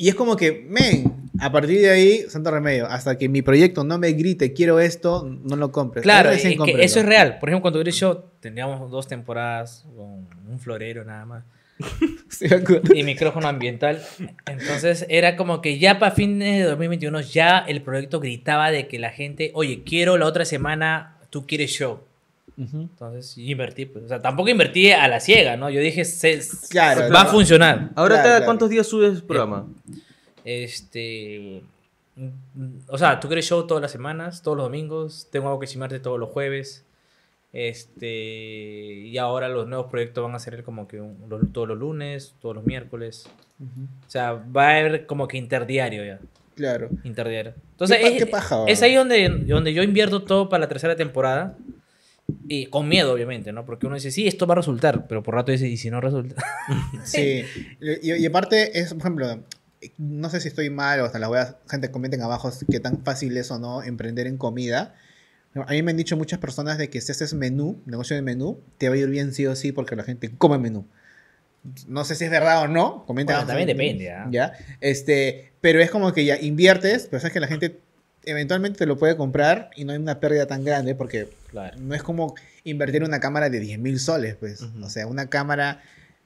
[0.00, 3.84] Y es como que, men, a partir de ahí, santo remedio, hasta que mi proyecto
[3.84, 6.02] no me grite, quiero esto, no lo compres.
[6.02, 7.38] Claro, recién que eso es real.
[7.38, 11.44] Por ejemplo, cuando Show teníamos dos temporadas con un florero nada más
[12.30, 12.46] Sí,
[12.94, 14.02] y micrófono ambiental.
[14.46, 18.98] Entonces era como que ya para fines de 2021 ya el proyecto gritaba de que
[18.98, 22.00] la gente, oye, quiero la otra semana, tú quieres show.
[22.60, 24.04] Entonces, invertí, pues.
[24.04, 25.70] O sea, tampoco invertí a la ciega, ¿no?
[25.70, 27.90] Yo dije, se, Claro, va a funcionar.
[27.96, 28.44] Ahora, Claro, cada claro.
[28.44, 29.66] ¿cuántos días subes el programa?
[30.44, 31.62] Este.
[32.88, 35.28] O sea, tú quieres show todas las semanas, todos los domingos.
[35.30, 36.84] Tengo algo que cimarte todos los jueves.
[37.52, 38.06] Este.
[39.06, 42.34] Y ahora los nuevos proyectos van a ser como que un- los- todos los lunes,
[42.40, 43.26] todos los miércoles.
[43.60, 46.18] O sea, va a haber como que interdiario ya.
[46.56, 46.88] Claro.
[47.04, 47.54] Interdiario.
[47.72, 50.94] Entonces, ¿Qué es, qué paja, es ahí donde, donde yo invierto todo para la tercera
[50.96, 51.56] temporada.
[52.48, 53.64] Y con miedo, obviamente, ¿no?
[53.64, 56.00] Porque uno dice, sí, esto va a resultar, pero por rato dice, ¿y si no
[56.00, 56.42] resulta?
[57.04, 57.44] Sí.
[57.80, 59.44] Y, y aparte, es, por ejemplo,
[59.98, 61.58] no sé si estoy mal o hasta las voy a.
[61.68, 64.94] Gente, comenten abajo qué tan fácil es o no emprender en comida.
[65.54, 68.60] A mí me han dicho muchas personas de que si haces menú, negocio de menú,
[68.78, 70.86] te va a ir bien sí o sí porque la gente come menú.
[71.88, 73.04] No sé si es verdad o no.
[73.04, 74.28] Comenten Bueno, también depende, ¿ah?
[74.30, 74.52] Ya.
[74.80, 77.80] Este, pero es como que ya inviertes, pero sabes que la gente
[78.24, 81.76] eventualmente te lo puede comprar y no hay una pérdida tan grande porque Claro.
[81.80, 84.60] no es como invertir en una cámara de 10 mil soles, pues.
[84.62, 84.84] Ujú.
[84.84, 85.82] O sea, una cámara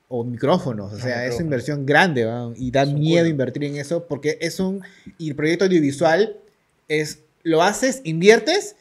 [0.09, 0.93] o micrófonos.
[0.93, 1.41] O sea, es micrófonos.
[1.41, 2.53] inversión grande, ¿va?
[2.57, 4.83] Y da miedo invertir en eso porque es un.
[5.19, 6.37] Y el proyecto audiovisual
[6.89, 7.21] es.
[7.43, 8.75] Lo haces, inviertes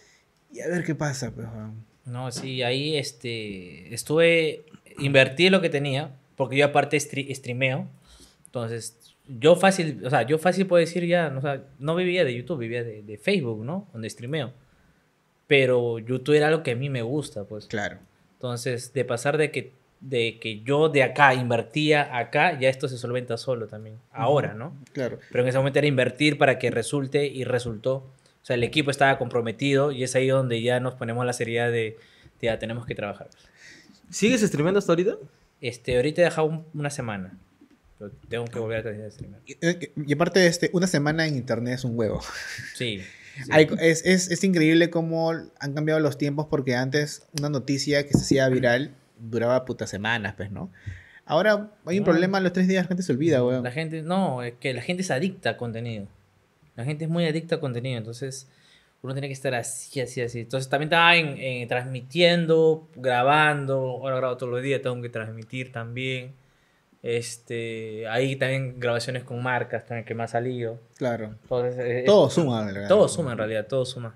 [0.53, 1.47] y a ver qué pasa, pues.
[2.05, 4.63] No, sí, ahí este, estuve,
[4.99, 7.87] invertí lo que tenía, porque yo aparte stre- streameo,
[8.45, 8.95] entonces
[9.27, 12.35] yo fácil, o sea, yo fácil puedo decir ya, no, o sea, no vivía de
[12.35, 13.87] YouTube, vivía de, de Facebook, ¿no?
[13.93, 14.51] Donde streameo.
[15.47, 17.67] Pero YouTube era algo que a mí me gusta, pues.
[17.67, 17.97] Claro.
[18.33, 22.97] Entonces, de pasar de que, de que yo de acá invertía acá, ya esto se
[22.97, 24.73] solventa solo también, ahora, ¿no?
[24.93, 25.19] Claro.
[25.31, 27.95] Pero en ese momento era invertir para que resulte y resultó.
[27.95, 31.67] O sea, el equipo estaba comprometido y es ahí donde ya nos ponemos la seriedad
[31.71, 31.97] de,
[32.41, 33.29] de ya tenemos que trabajar.
[34.09, 35.15] ¿Sigues streameando hasta ahorita?
[35.61, 37.37] Este, ahorita he dejado un- una semana.
[38.29, 39.39] Tengo que volver a tener streamer.
[39.45, 39.55] Y,
[40.09, 42.21] y aparte, este, una semana en internet es un huevo.
[42.75, 43.01] Sí.
[43.43, 43.49] sí.
[43.51, 48.13] Hay- es, es, es increíble cómo han cambiado los tiempos porque antes una noticia que
[48.13, 50.71] se hacía viral duraba putas semanas, pues, ¿no?
[51.25, 52.11] Ahora hay un No.
[52.11, 53.63] problema, a los tres días la gente se olvida, weón.
[53.63, 56.07] La gente, no, es que la gente es adicta a contenido.
[56.75, 58.47] La gente es muy adicta a contenido, entonces
[59.01, 60.41] uno tiene que estar así, así, así.
[60.41, 65.71] Entonces también estaba en, en transmitiendo, grabando, ahora grabo todos los días, tengo que transmitir
[65.71, 66.33] también.
[67.03, 70.79] Este, ahí también grabaciones con marcas también que me ha salido.
[70.97, 71.35] Claro.
[71.43, 72.87] Entonces, eh, Todo suma, la verdad.
[72.87, 74.15] todo suma en realidad, todo suma.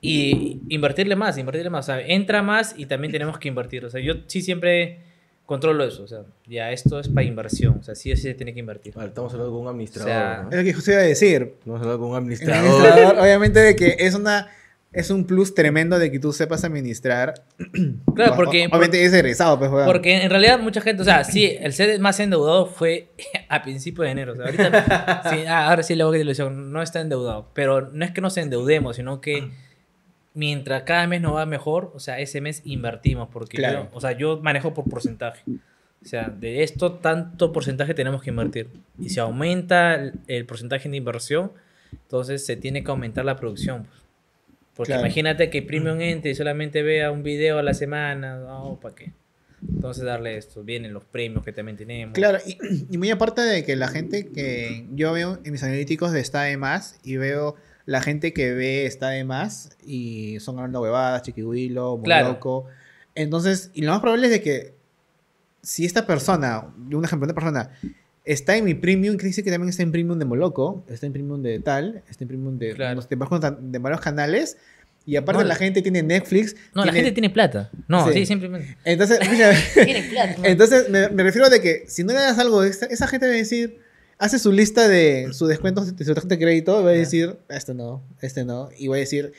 [0.00, 1.88] Y invertirle más, invertirle más.
[1.88, 3.84] O sea, entra más y también tenemos que invertir.
[3.84, 4.98] O sea, yo sí siempre
[5.46, 6.02] controlo eso.
[6.04, 7.78] O sea, ya esto es para inversión.
[7.80, 8.94] O sea, sí o sí se tiene que invertir.
[8.94, 10.10] Vale, estamos hablando con un administrador.
[10.10, 10.50] O sea, ¿no?
[10.50, 11.54] Es lo que justo iba a decir.
[11.58, 12.56] Estamos hablando con un El administrador.
[12.64, 14.48] administrador, obviamente, de que es una.
[14.92, 17.34] Es un plus tremendo de que tú sepas administrar.
[18.14, 21.72] Claro, porque, Obviamente es egresado, pues, porque en realidad mucha gente, o sea, sí, el
[21.72, 23.08] ser más endeudado fue
[23.48, 24.32] a principios de enero.
[24.34, 27.48] O sea, ahorita, sí, ah, ahora sí le voy a ilusión, no está endeudado.
[27.54, 29.48] Pero no es que nos endeudemos, sino que
[30.34, 33.28] mientras cada mes nos va mejor, o sea, ese mes invertimos.
[33.32, 33.88] Porque Claro.
[33.90, 35.42] yo, o sea, yo manejo por porcentaje.
[35.46, 38.68] O sea, de esto, tanto porcentaje tenemos que invertir.
[38.98, 41.52] Y si aumenta el, el porcentaje de inversión,
[41.92, 43.84] entonces se tiene que aumentar la producción.
[43.84, 44.01] pues.
[44.74, 45.02] Porque Claro.
[45.06, 49.12] imagínate que Premium entre y solamente vea un video a la semana, no, ¿para qué?
[49.74, 52.14] Entonces darle esto, vienen los premios que también tenemos.
[52.14, 52.58] Claro, y,
[52.90, 56.42] y muy aparte de que la gente que yo veo en mis analíticos de Está
[56.42, 57.54] de Más y veo
[57.84, 62.28] la gente que ve Está de Más y son hablando huevadas, chiquihuilo, Claro.
[62.30, 62.66] loco.
[63.14, 64.74] Entonces, y lo más probable es de que
[65.62, 67.70] si esta persona, un ejemplo, una persona
[68.24, 71.12] está en mi premium, que dice que también está en premium de Moloco, está en
[71.12, 72.92] premium de tal, está en premium de, Claro.
[72.94, 74.56] unos- de, varios- de varios canales,
[75.04, 76.54] y aparte No, la gente tiene Netflix.
[76.74, 77.70] No, la tiene- gente tiene plata.
[77.88, 78.12] No, Sí.
[78.20, 78.76] sí, simplemente.
[78.84, 79.18] Entonces,
[79.74, 80.36] Tiene plata.
[80.44, 83.32] entonces, me, me refiero de que si no le das algo, esa, esa gente va
[83.32, 83.78] a decir,
[84.18, 87.36] hace su lista de su descuento de su tarjeta de crédito, y va a decir,
[87.48, 89.32] este no, este no, y va a decir,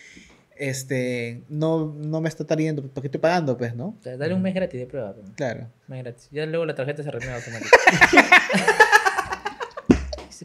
[0.70, 3.96] este, no, no me está trayendo, porque estoy pagando, pues, ¿no?
[4.00, 5.14] O sea, Dale un mes gratis de prueba.
[5.14, 5.28] pues.
[5.36, 5.62] Claro.
[5.62, 6.30] Un mes gratis.
[6.32, 7.78] Ya luego la tarjeta se renueva automáticamente.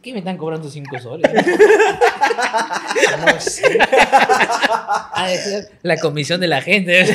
[0.02, 1.28] ¿Qué me están cobrando 5 soles?
[3.26, 3.78] no sé.
[5.82, 7.04] La comisión de la gente.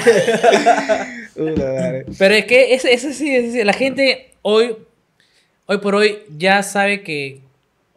[1.33, 3.63] Pero es que es, es así, es así.
[3.63, 4.75] La gente hoy,
[5.65, 7.39] hoy por hoy ya sabe que,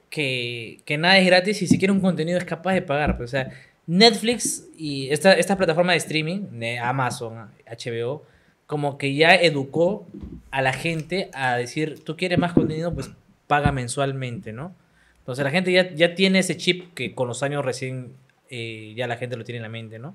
[0.09, 3.17] que, que nada es gratis y si quiere un contenido es capaz de pagar.
[3.17, 3.51] pues, o sea,
[3.87, 8.25] Netflix y esta, esta plataforma de streaming de Amazon, HBO,
[8.67, 10.07] como que ya educó
[10.51, 13.11] a la gente a decir, tú quieres más contenido, pues
[13.47, 14.75] paga mensualmente, ¿no?
[15.19, 18.15] Entonces la gente ya, ya tiene ese chip que con los años recién
[18.49, 20.15] eh, ya la gente lo tiene en la mente, ¿no?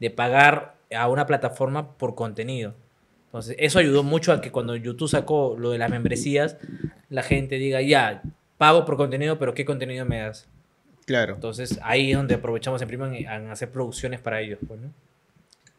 [0.00, 2.74] De pagar a una plataforma por contenido.
[3.26, 6.56] Entonces, eso ayudó mucho a que cuando YouTube sacó lo de las membresías,
[7.10, 8.22] la gente diga, ya,
[8.56, 10.48] pago por contenido, pero ¿qué contenido me das?
[11.06, 11.34] Claro.
[11.36, 14.58] Entonces, ahí es donde aprovechamos en prima en, hacer producciones para ellos.
[14.66, 14.92] Pues, ¿no?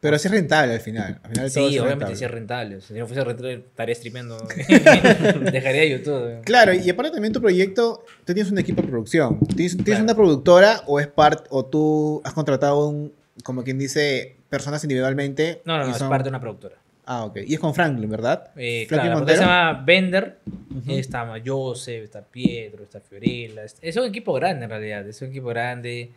[0.00, 1.20] Pero sí es rentable al final.
[1.24, 2.16] Al final todo Sí, es obviamente rentable.
[2.16, 2.76] sí es rentable.
[2.76, 4.38] O sea, si no fuese rentable, estaría streameando.
[5.52, 6.42] Dejaría YouTube.
[6.44, 9.38] Claro, y aparte también tu proyecto, tú tienes un equipo de producción.
[9.40, 10.04] ¿Tienes, tienes Claro.
[10.04, 13.12] una productora o es parte, o tú has contratado un,
[13.42, 15.62] como quien dice, personas individualmente?
[15.64, 16.76] No, no, es parte de una productora.
[17.10, 17.38] Ah, ok.
[17.46, 18.50] Y es con Franklin, ¿verdad?
[18.54, 20.38] Eh, Franklin claro, se llama Bender.
[20.76, 20.92] Ujú.
[20.92, 23.64] Está Joseph, está Pietro, está Fiorella.
[23.64, 25.08] Es, es un equipo grande en realidad.
[25.08, 26.10] Es un equipo grande.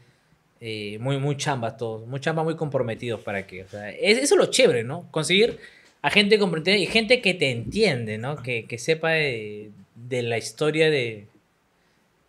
[0.59, 2.05] eh, muy, muy chambas todos.
[2.05, 3.63] Muy chambas, muy comprometidos para que.
[3.63, 5.07] O sea, es, eso es lo chévere, ¿no?
[5.11, 5.59] Conseguir
[6.01, 8.35] a gente comprometida y gente que te entiende, ¿no?
[8.35, 11.27] Que, que sepa de, de la historia de,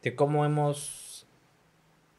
[0.05, 1.02] de cómo hemos.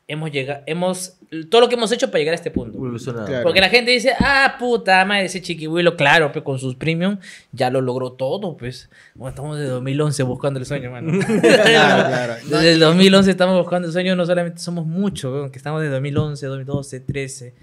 [0.08, 0.62] Hemos llegado.
[0.66, 1.18] Hemos.
[1.49, 2.78] Todo lo que hemos hecho para llegar a este punto.
[2.78, 3.26] Evolucionado.
[3.26, 3.43] Claro.
[3.43, 7.18] Porque la gente dice, ah, puta madre, ese chiquihuilo, claro, pues con sus premium
[7.54, 8.89] ya lo logró todo, pues.
[9.16, 11.12] Bueno, estamos de 2011 buscando el sueño, mano.
[11.41, 12.34] Claro, claro.
[12.49, 15.88] No, Desde el 2011 estamos buscando el sueño, no solamente somos muchos, que estamos de
[15.89, 17.54] 2011, 2012, 13,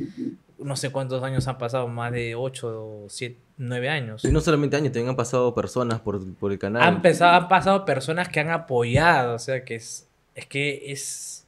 [0.58, 4.24] no sé cuántos años han pasado, más de 8 o 7, 9 años.
[4.24, 6.82] Y no solamente años, también han pasado personas por, por el canal.
[6.82, 11.39] Han, pesado- han pasado personas que han apoyado, o sea, que es, es que es,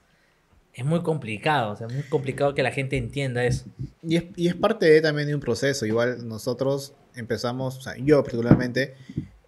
[0.75, 3.65] es muy complicado, o sea, muy complicado que la gente entienda eso.
[4.03, 5.85] Y es, y es parte de- también de un proceso.
[5.87, 8.95] Igual nosotros empezamos, o sea, yo particularmente,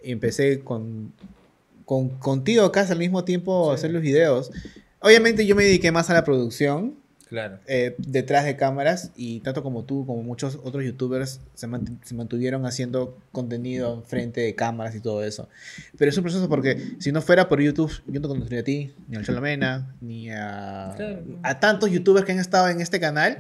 [0.02, 1.12] empecé con,
[1.86, 4.50] con contigo casi al mismo tiempo a hacer los videos.
[5.00, 6.96] Obviamente yo me dediqué más a la producción,
[7.34, 7.58] Claro.
[7.66, 12.14] eh, detrás de cámaras y tanto como tú como muchos otros youtubers se, mant- se
[12.14, 15.48] mantuvieron haciendo contenido frente de cámaras y todo eso.
[15.98, 18.94] Pero es un proceso porque si no fuera por YouTube, yo no conocería a ti,
[19.08, 21.22] ni a Chalomena, ni a, Claro.
[21.42, 23.38] a tantos youtubers que han estado en este canal,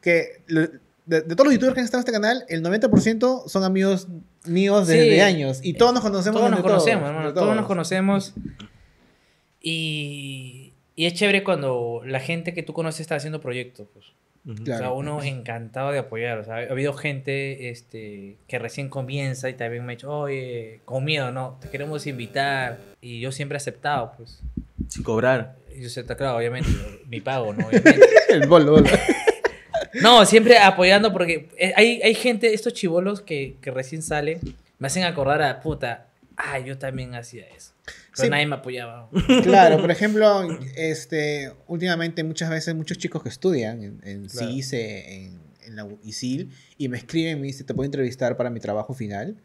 [0.00, 0.70] que de,
[1.04, 4.08] de todos los youtubers que han estado en este canal, el 90% son amigos
[4.44, 5.20] míos desde Sí.
[5.20, 6.40] años y todos nos conocemos.
[6.40, 7.68] Todos nos conocemos, todos, hermano, entre todos nos todos.
[7.68, 8.34] conocemos.
[9.60, 10.65] Y,
[10.96, 13.86] y es chévere cuando la gente que tú conoces está haciendo proyectos.
[13.92, 14.06] Pues.
[14.64, 14.74] Claro.
[14.74, 16.38] O sea, uno encantado de apoyar.
[16.38, 20.80] O sea, ha habido gente este, que recién comienza y también me ha dicho, oye,
[20.86, 22.78] con miedo, no, te queremos invitar.
[23.02, 24.40] Y yo siempre he aceptado, pues.
[24.88, 25.56] Sin cobrar.
[25.76, 26.70] Y yo sé, está claro, obviamente,
[27.06, 27.66] mi pago, ¿no?
[27.66, 28.00] Obviamente.
[28.30, 28.88] El bolo, bolo.
[30.02, 34.40] No, siempre apoyando porque eh, hay, hay gente, estos chivolos que, que recién salen,
[34.78, 37.72] me hacen acordar a puta, ah, yo también hacía eso.
[38.16, 38.30] Pero Sí.
[38.30, 39.10] nadie me apoyaba.
[39.42, 44.48] Claro, por ejemplo, este, últimamente muchas veces muchos chicos que estudian en, en Claro.
[44.48, 48.48] CICE, en, en la ISIL, y me escriben y me dicen, ¿te puedo entrevistar para
[48.50, 49.36] mi trabajo final?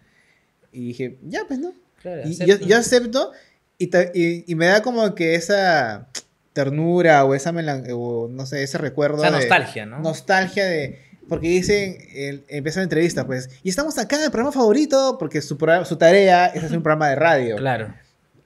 [0.72, 1.74] Y dije, ya, pues no.
[2.02, 2.46] Claro, Y acepto.
[2.46, 3.32] yo, yo acepto
[3.78, 6.08] y, y, y me da como que esa
[6.54, 7.52] ternura o esa
[7.94, 9.18] o no sé, ese recuerdo.
[9.24, 10.00] Esa de- nostalgia, ¿no?
[10.00, 11.00] Nostalgia de...
[11.30, 15.42] Porque dicen, el- empieza la entrevista, pues, y estamos acá en el programa favorito, porque
[15.42, 17.56] su, su tarea es hacer un programa de radio.
[17.56, 17.94] Claro.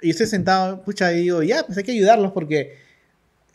[0.06, 2.76] Y estoy sentado, pucha, y digo, ya, pues hay que ayudarlos porque,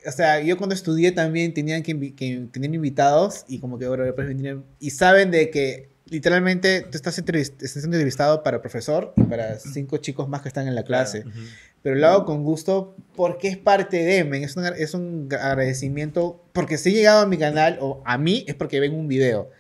[0.07, 4.26] o sea, yo cuando estudié también tenían que, que tenían invitados y como que después
[4.28, 9.59] vinieron- y saben de que literalmente tú estás, entrevist- estás entrevistado para profesor y para
[9.61, 11.20] cinco chicos más que están en la clase.
[11.20, 11.38] Ujú.
[11.82, 16.42] Pero lo hago con gusto porque es parte de men, es un, es un agradecimiento
[16.53, 19.51] porque si he llegado a mi canal o a mí es porque ven un video.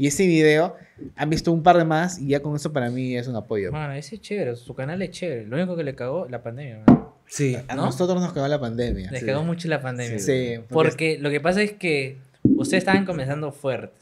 [0.00, 0.76] Y ese video
[1.14, 3.70] han visto un par de más y ya con eso para mí es un apoyo.
[3.70, 5.44] Mano, ese es chévere, su canal es chévere.
[5.46, 6.82] Lo único que le cagó, la pandemia.
[6.86, 7.16] mano.
[7.26, 7.54] Sí.
[7.68, 7.84] A ¿no?
[7.84, 9.10] nosotros nos cagó la pandemia.
[9.10, 9.26] Le Sí.
[9.26, 10.18] cagó mucho la pandemia.
[10.18, 13.92] Sí, porque- Porque lo que pasa es que ustedes estaban comenzando fuerte.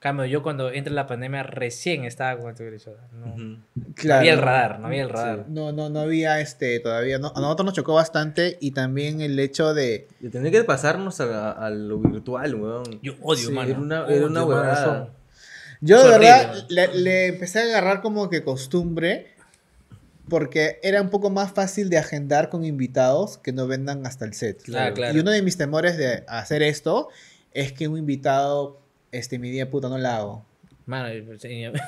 [0.00, 2.80] Cambio, yo cuando entra la pandemia recién estaba con el
[3.12, 3.38] no, Ujú.
[3.38, 3.58] no
[3.94, 4.20] Claro.
[4.20, 5.44] había el radar, no había el radar.
[5.48, 7.18] No, no, no había este todavía.
[7.20, 10.08] No, a nosotros nos chocó bastante y también el hecho de.
[10.20, 12.98] Y tener que pasarnos a, a lo virtual, weón.
[13.02, 13.70] Yo odio, Sí, mano.
[13.70, 15.10] Era una, Odio, era una huevada.
[15.80, 19.34] Yo Es de verdad le, le empecé a agarrar como que costumbre
[20.28, 24.34] porque era un poco más fácil de agendar con invitados que no vendan hasta el
[24.34, 24.62] set.
[24.62, 25.16] Claro, claro.
[25.16, 27.08] Y uno de mis temores de hacer esto
[27.52, 30.44] es que un invitado, este, mi día puta no la hago.
[30.86, 31.24] Mano, y-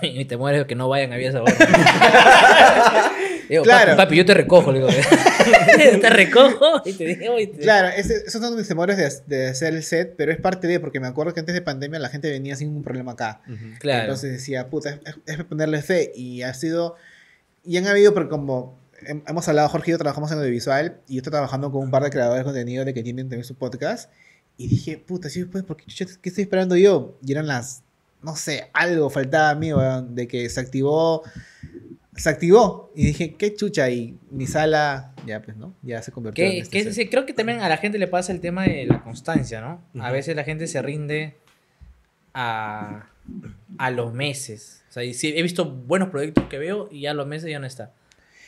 [0.03, 1.53] y, y te mueres que no vayan a Sabor.
[3.53, 3.91] Digo, Claro.
[3.93, 4.89] papi, papi, yo te recojo, le digo.
[6.01, 9.49] te recojo y te digo, y te- Claro, ese- esos son mis temores de, de
[9.49, 12.09] hacer el set, pero es parte de, porque me acuerdo que antes de pandemia la
[12.09, 13.43] gente venía sin ningún problema acá.
[13.47, 13.79] Ujú.
[13.79, 14.03] Claro.
[14.05, 16.13] Entonces decía, puta, es, es- ponerle fe.
[16.15, 16.97] Y ha sido.
[17.65, 20.97] Y han habido, pero como hem- hemos hablado, Jorge y yo trabajamos en audiovisual.
[21.07, 23.45] Y yo estoy trabajando con un par de creadores de contenido de que tienen también
[23.45, 24.11] su podcast.
[24.57, 27.19] Y dije, puta, sí, pues, ¿por qué, ¿qué estoy esperando yo?
[27.25, 27.83] Y eran las.
[28.23, 31.23] No sé, algo faltaba a mí, weón, de que se activó.
[32.17, 32.93] Se activó.
[32.95, 33.89] Y dije, qué chucha.
[33.91, 35.75] Y mi sala, ya, pues, ¿no?
[35.83, 36.93] Ya se convirtió en Que, este que set.
[36.93, 39.83] sí, creo que también a la gente le pasa el tema de la constancia, ¿no?
[40.03, 41.37] A veces la gente se rinde
[42.35, 43.07] a,
[43.79, 44.83] a los meses.
[44.91, 47.51] O sea, y sí, he visto buenos proyectos que veo y ya a los meses
[47.51, 47.93] ya no está.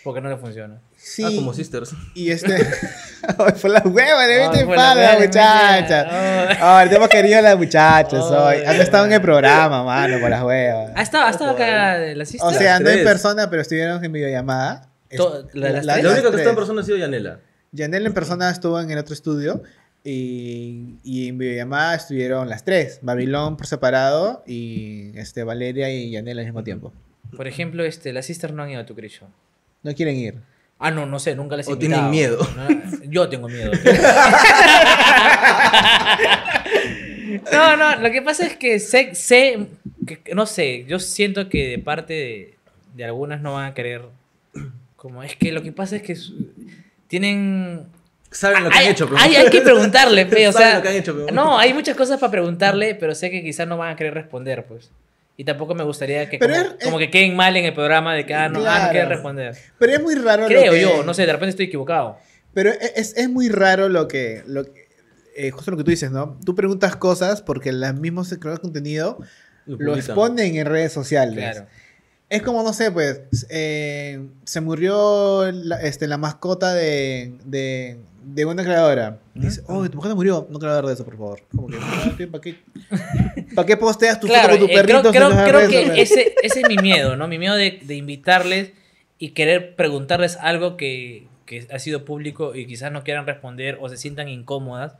[0.05, 0.81] Porque no le funciona.
[0.97, 1.25] Sí.
[1.25, 1.95] Ah, como Sisters.
[2.15, 2.55] Y este.
[3.39, 6.49] Ay, por las huevas, le mete por palo las a la huevas, muchacha.
[6.51, 6.57] Ay.
[6.61, 8.57] Ay, te hemos querido a las muchachas hoy.
[8.59, 8.65] Ay.
[8.67, 10.93] Han estado en el programa, mano, por las huevas.
[10.95, 12.47] ¿Ha estado, ha estado acá la sister?
[12.47, 14.91] O sea, no en persona, pero estuvieron en videollamada.
[15.17, 16.07] To- la las La tres.
[16.13, 17.41] única que está en persona ha sido Yanela.
[17.75, 19.63] Janelle en persona estuvo en el otro estudio
[20.05, 26.41] y, y en videollamada estuvieron las tres, Babilón por separado y este, Valeria y Janelle
[26.41, 26.93] al mismo tiempo.
[27.37, 29.29] Por ejemplo, este, las sisters no han ido a tu Show.
[29.85, 30.35] No quieren ir.
[30.81, 32.39] Ah, no, no sé, nunca les he O tienen miedo.
[32.57, 32.69] No,
[33.09, 33.71] yo tengo miedo.
[37.53, 39.67] no, no, lo que pasa es que sé, sé
[40.07, 42.55] que, no sé, yo siento que de parte de,
[42.95, 44.03] de algunas no van a querer,
[44.97, 46.17] como es que lo que pasa es que
[47.09, 47.87] tienen...
[48.31, 50.77] Saben lo que hay, han hecho, pero- hay, hay que preguntarle, pe, o Saben sea,
[50.79, 53.67] lo que han hecho, pero- no, hay muchas cosas para preguntarle, pero sé que quizás
[53.69, 54.91] no van a querer responder, pues.
[55.37, 58.25] Y tampoco me gustaría que como, es- como que queden mal en el programa de
[58.25, 58.91] que ah, no, ah, no Claro.
[58.93, 59.57] quieren responder.
[59.79, 62.19] Pero es muy raro lo Creo que- yo, no sé, de repente estoy equivocado.
[62.53, 64.43] Pero e, es, es muy raro lo que...
[64.47, 64.85] Lo que-
[65.37, 66.39] eh, justo lo que tú dices, ¿no?
[66.45, 69.19] Tú preguntas cosas porque los mismos creadores de contenido
[69.67, 71.35] Lo lo exponen en redes sociales.
[71.37, 71.67] Claro.
[72.31, 78.45] Es como, no sé, pues, eh, se murió la, este, la mascota de, de, de
[78.45, 79.19] una creadora.
[79.35, 80.47] Dice, oh, tu mascota murió.
[80.51, 81.41] No quiero hablar de eso, por favor.
[81.55, 82.57] Como que, "Ah, ¿para qué,
[83.55, 85.11] ¿para qué posteas tu Claro, foto con tu eh, creo, perrito?
[85.13, 87.29] creo- creo redes que ese, ese es mi miedo, ¿no?
[87.29, 88.73] Mi miedo de, de invitarles
[89.19, 93.89] y querer preguntarles algo que, que ha sido público y quizás no quieran responder o
[93.89, 94.95] se sientan incómodas.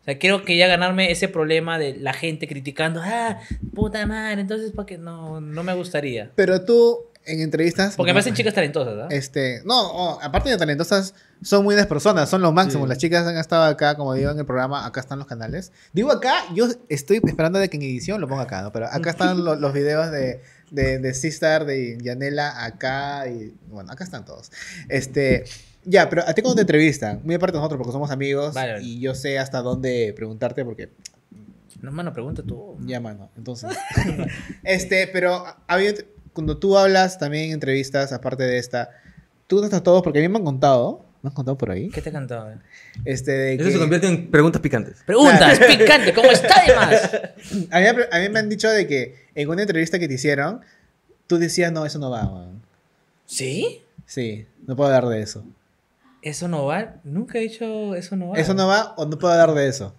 [0.00, 3.40] O sea, quiero que ya ganarme ese problema de la gente criticando, ah,
[3.74, 4.96] puta madre, entonces, ¿para qué?
[4.96, 6.30] No, no me gustaría.
[6.34, 7.94] Pero tú, en entrevistas...
[7.96, 9.06] Porque me hacen chicas talentosas, ¿ah?
[9.10, 12.86] Este, no, oh, aparte de talentosas, son muy buenas personas, son los máximos.
[12.86, 12.88] Sí.
[12.88, 15.72] Las chicas han estado acá, como digo en el programa, acá están los canales.
[15.92, 18.72] Digo acá, yo estoy esperando de que en edición lo ponga acá, ¿no?
[18.72, 23.92] Pero acá están lo- los videos de, de, de Sistar, de Yanela, acá, y bueno,
[23.92, 24.50] acá están todos.
[24.88, 25.44] Este,
[25.84, 28.72] ya, pero a ti cuando te entrevistan, muy aparte de nosotros, porque somos amigos, Vale,
[28.72, 28.84] vale.
[28.84, 30.90] y yo sé hasta dónde preguntarte, porque
[31.80, 32.76] No, mano, pregunta tú.
[32.84, 33.30] ya, mano.
[33.36, 33.70] Entonces.
[34.64, 35.94] este, pero había-
[36.38, 38.90] cuando tú hablas también en entrevistas, aparte de esta,
[39.48, 42.00] tú estás todos, porque a mí me han contado, me han contado por ahí, ¿Qué
[42.00, 42.52] te ha cantado?
[42.52, 42.58] eh?
[43.04, 45.02] este, de Eso que- se convierte en preguntas picantes.
[45.04, 47.10] Preguntas, picante, ¿cómo está de más?
[47.72, 50.60] a, mí, a mí me han dicho de que en una entrevista que te hicieron,
[51.26, 52.62] tú decías, no, eso no va, man.
[53.26, 53.82] ¿Sí?
[54.06, 55.44] Sí, no puedo hablar de eso.
[56.22, 56.94] ¿Eso no va?
[57.02, 58.38] Nunca he dicho eso no va.
[58.38, 59.92] ¿Eso no va o no puedo hablar de eso?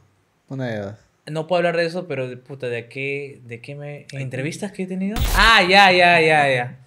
[0.47, 0.95] Una de dos.
[1.31, 4.05] No puedo hablar de eso, pero de puta, ¿de qué, de qué me...
[4.11, 5.17] ¿En entrevistas que he tenido?
[5.35, 6.77] Ah, ya, ya, ya, ya.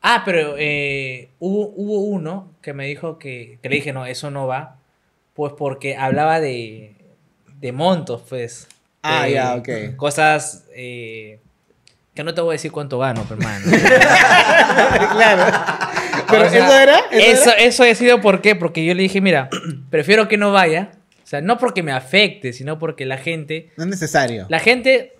[0.00, 4.30] Ah, pero eh, hubo, hubo uno que me dijo que, que le dije, no, eso
[4.30, 4.76] no va,
[5.34, 6.94] pues porque hablaba de,
[7.60, 8.68] de montos, pues.
[9.02, 9.96] Ah, ya, ok.
[9.96, 11.40] Cosas eh,
[12.14, 13.64] que no te voy a decir cuánto gano, hermano.
[15.12, 15.56] claro.
[16.28, 16.98] Pero O sea, eso era.
[17.10, 17.62] Eso, era?
[17.62, 19.48] eso ha sido por qué, porque yo le dije, mira,
[19.90, 20.90] prefiero que no vaya.
[21.28, 24.46] O sea, no porque me afecte, sino porque la gente No es necesario.
[24.48, 25.12] la gente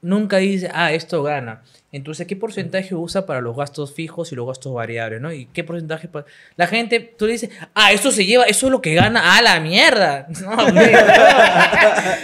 [0.00, 1.62] nunca dice, ah, esto gana.
[1.92, 5.32] Entonces, ¿qué porcentaje usa para los gastos fijos y los gastos variables, no?
[5.32, 6.26] ¿Y qué porcentaje para...?
[6.56, 9.40] La gente, tú le dices, ah, esto se lleva, eso es lo que gana, ah,
[9.40, 10.26] la mierda.
[10.42, 10.80] No, no.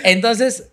[0.03, 0.70] Entonces,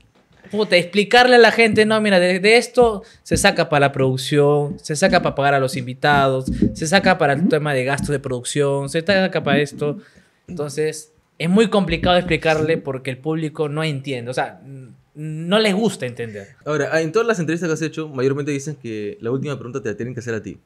[0.49, 4.79] puta, explicarle a la gente, no, mira, de, de esto se saca para la producción,
[4.81, 8.17] se saca para pagar a los invitados, se saca para el tema de gastos de
[8.19, 9.99] producción, se saca para esto.
[10.47, 14.61] Entonces, es muy complicado explicarle porque el público no entiende, o sea,
[15.15, 16.49] no les gusta entender.
[16.65, 19.81] Ahora, ah, en todas las entrevistas que has hecho, mayormente dicen que la última pregunta
[19.81, 20.57] te la tienen que hacer a ti.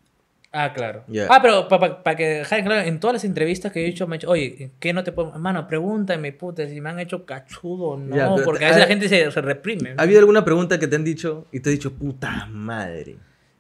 [0.52, 1.04] Ah, claro.
[1.30, 4.20] Ah, pero para que dejar claro, en todas las entrevistas que he hecho, me han
[4.20, 5.32] dicho, oye, ¿qué no te puedo...?
[5.32, 9.08] Hermano, pregúntame, puta, si me han hecho cachudo o no, porque a veces la gente
[9.08, 9.94] se, se reprime.
[9.96, 13.18] ¿Ha habido alguna pregunta que te han dicho y te has dicho, puta madre?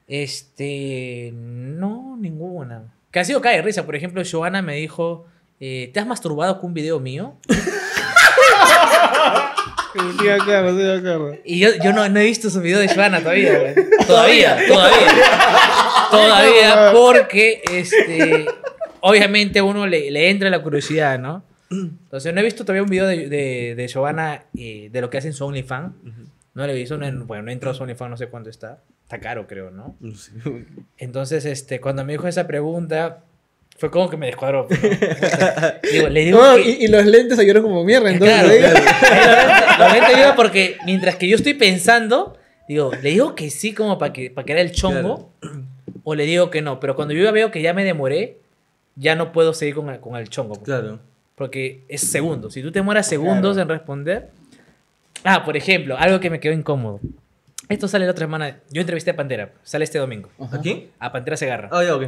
[0.08, 2.92] Este, no, ninguna.
[3.12, 3.86] Que ha sido cae de risa.
[3.86, 5.28] Por ejemplo, Joana me dijo,
[5.60, 7.38] eh, ¿te has masturbado con un video mío?
[9.94, 11.38] Sí, de acuerdo, sí, de acuerdo.
[11.44, 13.76] Y yo, yo no, no he visto su video de Joana todavía, güey.
[14.08, 15.08] Todavía, todavía.
[16.12, 18.46] Todavía, porque este,
[19.02, 21.44] obviamente a uno le, le entra la curiosidad, ¿no?
[21.70, 25.20] Entonces no he visto todavía un video de, de, de Giovanna eh, de lo que
[25.20, 25.94] hace en su OnlyFans.
[26.56, 28.50] No lo he visto, no, bueno, no he entrado a su OnlyFans, no sé cuánto
[28.50, 28.82] está.
[29.04, 29.96] Está caro, creo, ¿no?
[30.98, 33.24] Entonces, este, cuando me dijo esa pregunta,
[33.80, 34.68] fue como que me descuadró.
[34.68, 34.80] pues.
[35.92, 38.38] Digo, le digo No, que- y, y los lentes salieron como mierda, entonces.
[38.38, 39.78] Claro, claro.
[39.80, 43.98] Lo lento digo porque mientras que yo estoy pensando, digo, le digo que sí como
[43.98, 45.32] para que, para que era el chongo,
[46.04, 46.80] o le digo que no.
[46.80, 48.38] Pero cuando yo ya veo que ya me demoré,
[48.96, 50.56] ya no puedo seguir con el, con el chongo.
[50.56, 50.66] pues.
[50.66, 51.00] Claro.
[51.36, 52.54] Porque es segundos.
[52.54, 54.30] Si tú te demoras segundos en responder.
[55.24, 57.00] Ah, por ejemplo, algo que me quedó incómodo.
[57.70, 58.58] Esto sale la otra semana.
[58.72, 59.52] Yo entrevisté a Pantera.
[59.64, 60.30] Sale este domingo.
[60.52, 60.88] ¿A quién?
[61.00, 61.70] A Pantera Segarra.
[61.72, 62.06] Ah, ya, ok.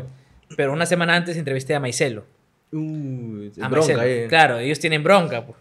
[0.57, 2.25] Pero una semana antes entrevisté a Maicelo.
[2.71, 4.01] Uh, a bronca Maicelo.
[4.01, 4.27] ahí.
[4.27, 5.45] Claro, ellos tienen bronca.
[5.45, 5.57] pues.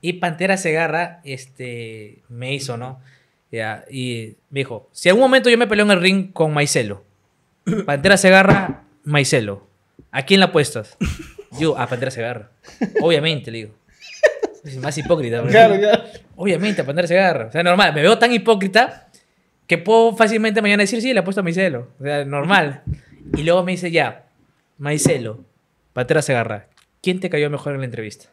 [0.00, 3.00] Y Pantera Segarra este, me hizo, ¿no?
[3.52, 7.04] Ya, y me dijo, si algún momento yo me peleo en el ring con Maicelo,
[7.86, 9.66] Pantera Segarra, Maicelo,
[10.12, 10.96] ¿a quién la apuestas?
[11.58, 12.50] Yo, a Pantera Segarra.
[13.02, 13.74] Obviamente, le digo.
[14.64, 15.42] Es más hipócrita.
[15.42, 16.02] Claro, claro.
[16.36, 17.46] Obviamente, a Pantera Segarra.
[17.46, 17.92] O sea, normal.
[17.92, 19.08] Me veo tan hipócrita
[19.66, 21.88] que puedo fácilmente mañana decir, sí, le apuesto a Maicelo.
[21.98, 22.82] O sea, normal.
[23.36, 24.26] Y luego me dice, ya,
[24.78, 25.44] Maicelo,
[25.92, 26.66] Pantera Segarra,
[27.02, 28.26] ¿quién te cayó mejor en la entrevista?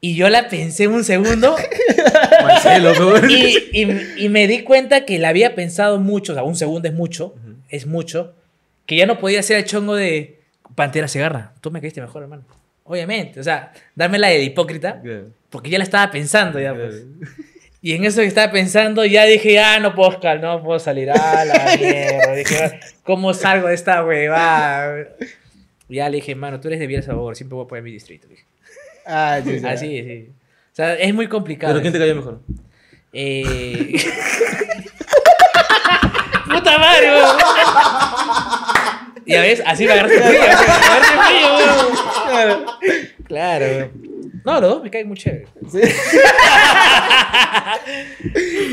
[0.00, 1.56] Y yo la pensé un segundo
[2.42, 3.28] Marcelo, ¿no?
[3.28, 6.88] y, y- y me di cuenta que la había pensado mucho, o sea, un segundo
[6.88, 7.34] es mucho,
[7.68, 8.34] es mucho,
[8.86, 10.40] que ya no podía ser el chongo de
[10.74, 11.52] Pantera Segarra.
[11.60, 12.42] Tú me caíste mejor, hermano.
[12.84, 15.00] Obviamente, o sea, dármela de hipócrita,
[15.50, 17.04] porque ya la estaba pensando ya, pues.
[17.84, 21.44] Y en eso que estaba pensando, ya dije, ah, no puedo, no puedo salir a
[21.44, 22.32] la mierda.
[22.34, 22.72] Dije, "Ah,
[23.02, 25.08] ¿cómo salgo de esta huevada?
[25.88, 28.28] Ya le dije, mano, tú eres de Villa Sabor, siempre voy a poner mi distrito.
[28.28, 28.44] dije.
[29.04, 29.66] Ah, sí, sí.
[29.66, 30.28] Así, sí.
[30.30, 31.72] O sea, es muy complicado.
[31.74, 32.40] Pero ¿quién te cayó mejor?
[33.12, 33.92] Eh...
[36.50, 37.36] ¡Puta madre, weón!
[39.26, 41.94] Ya ves, así me agarraste frío, así me agarraste frío, weón.
[42.24, 42.64] Claro,
[43.26, 44.11] claro, weón.
[44.44, 45.46] No, los dos me caen muy chévere.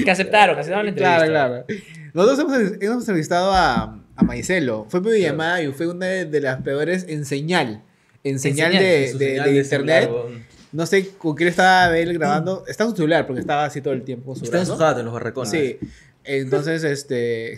[0.03, 1.25] que aceptaron, aceptaron la entrevista.
[1.25, 1.81] Claro, claro.
[2.13, 4.85] Nosotros hemos, hemos entrevistado a, a Maicelo.
[4.89, 7.83] Fue por llamada y fue una de, de las peores en señal.
[8.23, 10.03] En señal, señal, de, Su de- señal de de internet.
[10.05, 10.25] celular,
[10.71, 12.63] no sé con quién estaba él grabando.
[12.67, 14.33] Está en su celular porque estaba así todo el tiempo.
[14.41, 14.99] Está en su jato.
[14.99, 15.49] en los barracones.
[15.51, 15.79] Sí.
[16.25, 17.53] Entonces, este.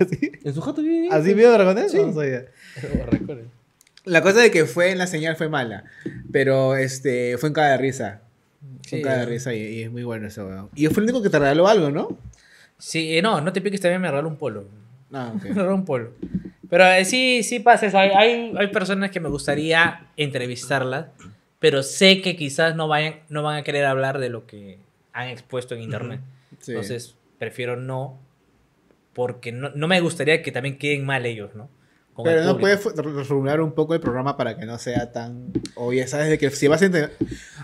[0.00, 1.08] así, ¿En su jato vive?
[1.10, 1.92] ¿Así vio dragones?
[1.94, 2.46] No sabía.
[3.10, 3.48] Recuerden.
[4.04, 5.84] La cosa de que fue en la señal fue mala.
[6.32, 8.22] Pero este fue en cada de risa.
[8.88, 10.70] Fue en Sí, risa y, y es muy bueno eso, weón.
[10.74, 12.18] Y fue el único que te regaló algo, ¿no?
[12.78, 14.66] Sí, eh, no, no te piques, también me regaló un polo.
[15.12, 15.42] Ah, ok.
[15.44, 16.12] Me regaló un polo.
[16.68, 17.98] Pero eh, sí, sí pasa eso.
[17.98, 21.06] Hay, hay, hay personas que me gustaría entrevistarlas,
[21.58, 24.78] pero sé que quizás no, vayan, no van a querer hablar de lo que
[25.12, 26.20] han expuesto en internet.
[26.60, 26.72] Sí.
[26.72, 28.18] Entonces, prefiero no,
[29.12, 31.68] porque no, no me gustaría que también queden mal ellos, ¿no?
[32.14, 35.52] Con el Pero no puedes reformular un poco el programa para que no sea tan
[35.76, 36.28] obvio, ¿sabes?
[36.28, 37.12] De que si vas a enter-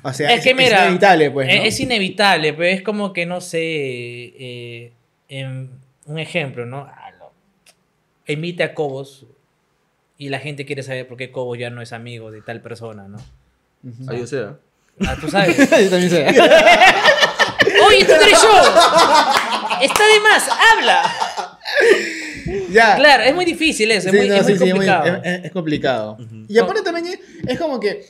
[0.03, 1.53] O sea, es que mira, inevitable, pues, ¿no?
[1.55, 4.93] es, es inevitable, pero es como que no sé, eh,
[5.29, 5.71] en
[6.07, 6.79] un ejemplo, ¿no?
[6.89, 7.03] Ah,
[8.29, 9.25] Emite a Cobos
[10.19, 13.07] y la gente quiere saber por qué Cobos ya no es amigo de tal persona,
[13.09, 13.19] ¿no?
[13.85, 14.11] Ujú.
[14.11, 14.57] Ahí o sea.
[15.07, 15.57] Ah, tú sabes.
[15.59, 16.27] Yo también sé.
[17.87, 18.63] ¡Oye, tú eres yo!
[19.83, 20.49] ¡Está de más!
[20.73, 21.03] ¡Habla!
[22.71, 22.97] Ya.
[22.97, 24.87] Claro, es muy difícil eso, Sí, es muy, no, es muy sí, sí, es muy-
[24.87, 25.23] complicado.
[25.25, 26.19] es- es complicado.
[26.49, 28.05] Y aparte también es, es como que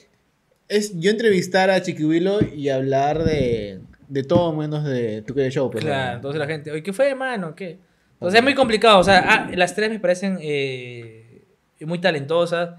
[0.69, 5.71] es yo entrevistar a Chiquihuilo y hablar de, de todo menos de tu querido show.
[5.71, 6.17] pues, Claro, ¿no?
[6.17, 7.55] entonces la gente, oye, ¿qué fue, hermano?
[7.55, 7.79] ¿Qué?
[8.15, 11.43] Entonces es muy complicado, o sea, ah, las tres me parecen eh,
[11.81, 12.71] muy talentosas,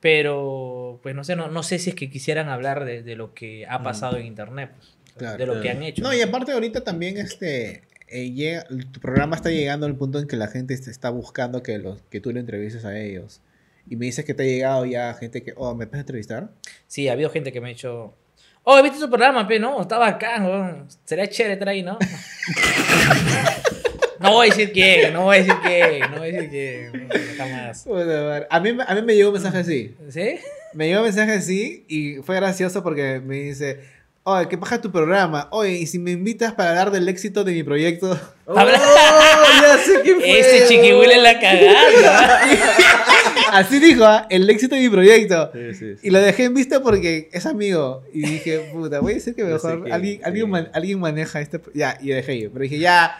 [0.00, 3.34] pero pues no sé, no, no sé si es que quisieran hablar de, de lo
[3.34, 6.02] que ha pasado en internet, pues, Claro, de lo que han hecho.
[6.02, 7.82] No, y aparte ahorita también este
[8.12, 11.62] eh, llega- tu programa está llegando al punto en que la gente te está buscando
[11.62, 13.40] que los que tú le entrevistes a ellos.
[13.88, 16.50] Y me dices que te ha llegado ya gente que, oh, ¿me puedes entrevistar?
[16.86, 18.14] Sí, ha habido gente que me ha dicho,
[18.62, 19.58] oh, ¿viste tu programa, pe?
[19.58, 20.86] No, está bacán, weón.
[21.04, 21.98] Sería chévere estar ahí, ¿no?
[24.20, 27.08] no voy a decir quién, no voy a decir quién, no voy a decir quién,
[27.36, 27.86] jamás.
[27.86, 28.46] Madre.
[28.48, 29.96] A mí, a mí me llegó un mensaje así.
[30.10, 30.38] ¿Sí?
[30.74, 33.80] Me llegó un mensaje así y fue gracioso porque me dice,
[34.24, 35.48] oye, ¿qué pasa tu programa?
[35.50, 38.18] Oye, ¿y si me invitas para hablar del éxito de mi proyecto?
[38.46, 38.54] ¡Oh!
[38.54, 40.40] Ya sé quién fue.
[40.40, 42.40] Ese chiquihuele la cagada.
[43.52, 44.26] Así dijo, ¿ah?
[44.30, 45.50] el éxito de mi proyecto.
[45.52, 46.00] Sí, sí, sí.
[46.06, 48.02] Y lo dejé en vista porque es amigo.
[48.12, 50.22] Y dije, puta, voy a decir que mejor alguien, sí.
[50.24, 51.60] alguien, man- alguien maneja este...
[51.74, 52.50] Ya, y dejé ir.
[52.50, 53.18] Pero dije, ya...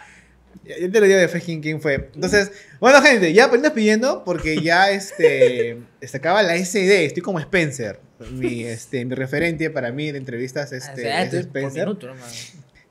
[0.65, 2.09] Ya ya te lo digo de fe quién, fue.
[2.15, 7.05] Entonces, bueno, gente, ya apenas pidiendo porque ya este, se acaba la SD.
[7.05, 7.99] Estoy como Spencer.
[8.31, 11.85] Mi, este, mi referente para mí de entrevistas este, Ah, es tú- por Spencer.
[11.85, 12.23] minuto, no.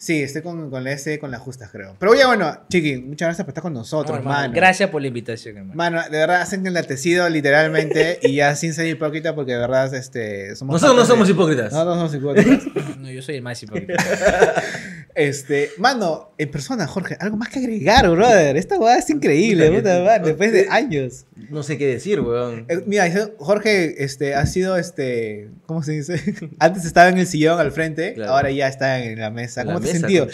[0.02, 1.94] Sí, estoy con, con la S con las justas, creo.
[2.00, 4.52] Pero ya, bueno, Chiqui, muchas gracias por estar con nosotros, No, hermano, mano.
[4.52, 5.76] Gracias por la invitación, hermano.
[5.76, 10.56] Mano, de verdad hacen enlatecido literalmente y ya sin ser hipócrita porque de verdad este,
[10.56, 10.74] somos...
[10.74, 11.72] Nosotros no somos hipócritas.
[11.72, 12.64] No, no somos hipócritas.
[12.98, 13.94] No, yo soy el más hipócrita.
[15.14, 18.56] este, mano, en persona, Jorge, algo más que agregar, brother.
[18.56, 21.26] Esta weá es increíble, Puta, puta que- madre, después de años.
[21.50, 22.64] No sé qué decir, weón.
[22.68, 26.20] Eh, Mira, dice, Jorge este, ha sido, este, ¿cómo se dice?
[26.60, 28.32] Antes estaba en el sillón al frente, Claro.
[28.32, 29.64] ahora ya está en la mesa.
[29.64, 30.26] La ¿Cómo te has mesa, sentido?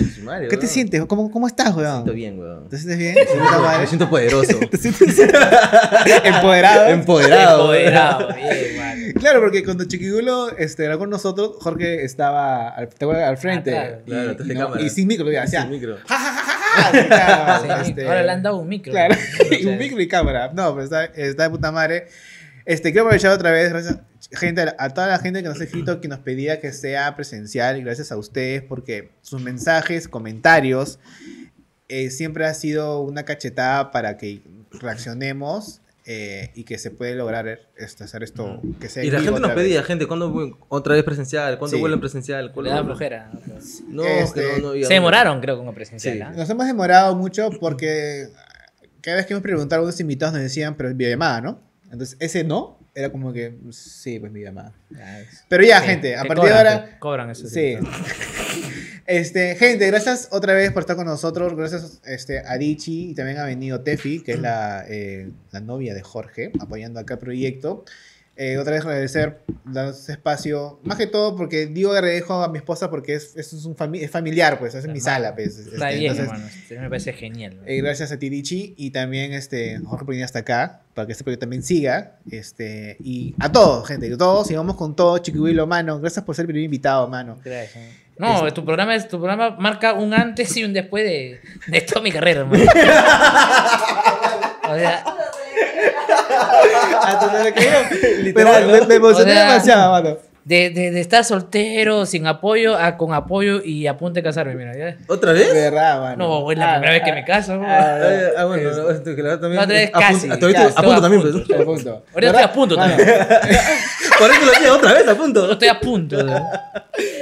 [0.50, 1.04] ¿Qué te sientes?
[1.06, 1.94] ¿Cómo, cómo estás, Me weón?
[1.96, 2.68] siento bien, weón.
[2.68, 3.14] ¿Te sientes bien?
[3.80, 4.58] Me siento poderoso.
[4.70, 5.18] ¿Te sientes
[6.24, 6.86] empoderado?
[6.88, 7.68] Empoderado.
[7.70, 7.76] weón.
[7.86, 9.12] Empoderado, bien.
[9.18, 13.70] Claro, porque cuando Chiquigulo este, era con nosotros, Jorge estaba al, te acuerdas, al frente.
[14.06, 14.82] Y, Claro, atrás y no- cámara.
[14.82, 15.96] y sin micro, ya, hacía, Sin micro.
[16.06, 17.56] Ja, ja, ja, ja, ja.
[17.56, 18.92] Así, claro, Sí, este, Ahora le han dado un micro.
[18.92, 19.14] Claro,
[19.66, 20.50] un micro y cámara.
[20.54, 22.06] No, pero está, está de puta madre.
[22.64, 23.98] Este, quiero aprovechar otra vez, gracias
[24.32, 27.78] gente, a, toda la gente que nos ha escrito, que nos pedía que sea presencial,
[27.78, 30.98] y gracias a ustedes, porque sus mensajes, comentarios,
[31.88, 37.60] eh, siempre ha sido una cachetada para que reaccionemos eh, y que se puede lograr
[37.76, 39.64] esto, hacer esto, que sea Y la gente nos otra vez.
[39.64, 41.58] pedía, gente, ¿cuándo otra vez presencial?
[41.58, 41.80] ¿Cuándo Sí.
[41.80, 42.46] vuelven presencial?
[42.46, 43.30] Le ¿Cuándo da flojera.
[43.88, 46.16] No, Este, no, no, Se demoraron, creo, con presencial.
[46.16, 46.22] Sí.
[46.22, 46.32] ¿ah?
[46.34, 48.28] Nos hemos demorado mucho porque
[49.02, 51.60] cada vez que hemos preguntado a algunos invitados nos decían, pero es videollamada, ¿no?
[51.90, 54.72] Entonces, ese no, era como que, sí, pues videollamada.
[54.90, 56.84] Ya, es- Pero ya, Sí, gente, a partir de ahora...
[56.84, 57.46] te Cobran eso.
[57.48, 57.76] Sí.
[59.06, 61.56] Este, gente, gracias otra vez por estar con nosotros.
[61.56, 65.94] Gracias este, a Dichi y también ha venido Tefi, que es la, eh, la novia
[65.94, 67.86] de Jorge, apoyando acá el proyecto.
[68.40, 72.88] Eh, otra vez agradecer, darnos espacio, más que todo porque digo agradezco a mi esposa
[72.88, 75.34] porque es, es, un fami- es familiar, pues, es en mi sala.
[75.34, 76.46] Pues, Está este, bien, entonces, hermano.
[76.46, 77.60] este, Me parece genial.
[77.66, 81.12] eh, gracias a ti, Dichi, y también este, Jorge por venir hasta acá, para que
[81.12, 82.18] este proyecto también siga.
[82.30, 85.98] Este, y a todos, gente, a todos, sigamos con todo, Chiquihuilo, mano.
[85.98, 87.38] Gracias por ser el primer invitado, mano.
[87.44, 87.84] Gracias.
[88.18, 92.02] No, tu programa, es, tu programa marca un antes y un después de, de toda
[92.02, 92.64] mi carrera, hermano.
[94.70, 95.04] o sea,
[97.02, 97.50] Hasta.
[98.22, 100.16] Literal, me, emocioné O sea, demasiado, mano.
[100.48, 104.54] De, de, de estar soltero, sin apoyo, a con apoyo y a punto de casarme,
[104.54, 104.74] mira.
[104.76, 104.96] ¿ya?
[105.06, 105.52] ¿Otra vez?
[105.52, 106.16] De verdad, mano.
[106.44, 107.56] No, es la Ah, primera vez que me caso.
[107.56, 107.66] ¿no?
[107.66, 108.70] ah, Ah, ya, ah, bueno,
[109.04, 109.62] que la verdad también.
[109.62, 111.34] Otra vez a punto- casi, a- ahorita ya, a punto también, pues.
[111.60, 112.04] a punto.
[112.14, 112.98] Ahorita estoy a punto también.
[114.18, 115.52] Por eso lo hacía otra vez, a punto.
[115.52, 116.16] Estoy a punto.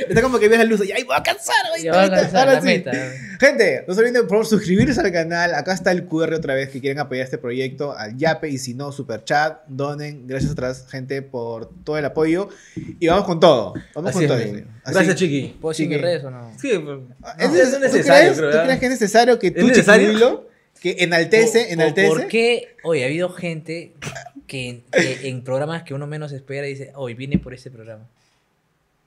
[0.09, 1.57] Está como que ves la luz y ¡ay, voy a cansar!
[1.93, 2.05] Va a
[2.41, 2.67] ahora la sí.
[2.67, 2.93] meta.
[3.41, 5.53] Gente, no se olviden por suscribirse al canal.
[5.55, 8.73] Acá está el QR otra vez que quieren apoyar este proyecto al Yape y si
[8.75, 10.27] no, super chat, donen.
[10.27, 12.49] Gracias otra vez, gente, por todo el apoyo.
[13.01, 13.75] Y vamos con todo.
[13.95, 14.61] Vamos Así con es, todo.
[14.85, 15.57] Así- Gracias, Chiqui.
[15.61, 16.53] ¿Puedo decir mis redes o no?
[16.61, 16.99] Sí, pues,
[17.39, 18.61] ¿Es, no, es es necesario, ¿tú creo, crees, ¿verdad?
[18.61, 20.07] ¿Tú crees que es necesario que ¿Es tú, necesario?
[20.09, 20.49] Chiquihuilo,
[20.81, 22.09] que enaltece, O- o enaltece?
[22.09, 22.77] ¿Por qué?
[22.85, 23.93] Oye, ha habido gente
[24.47, 28.07] que, que en programas que uno menos espera dice, hoy vine por ese programa.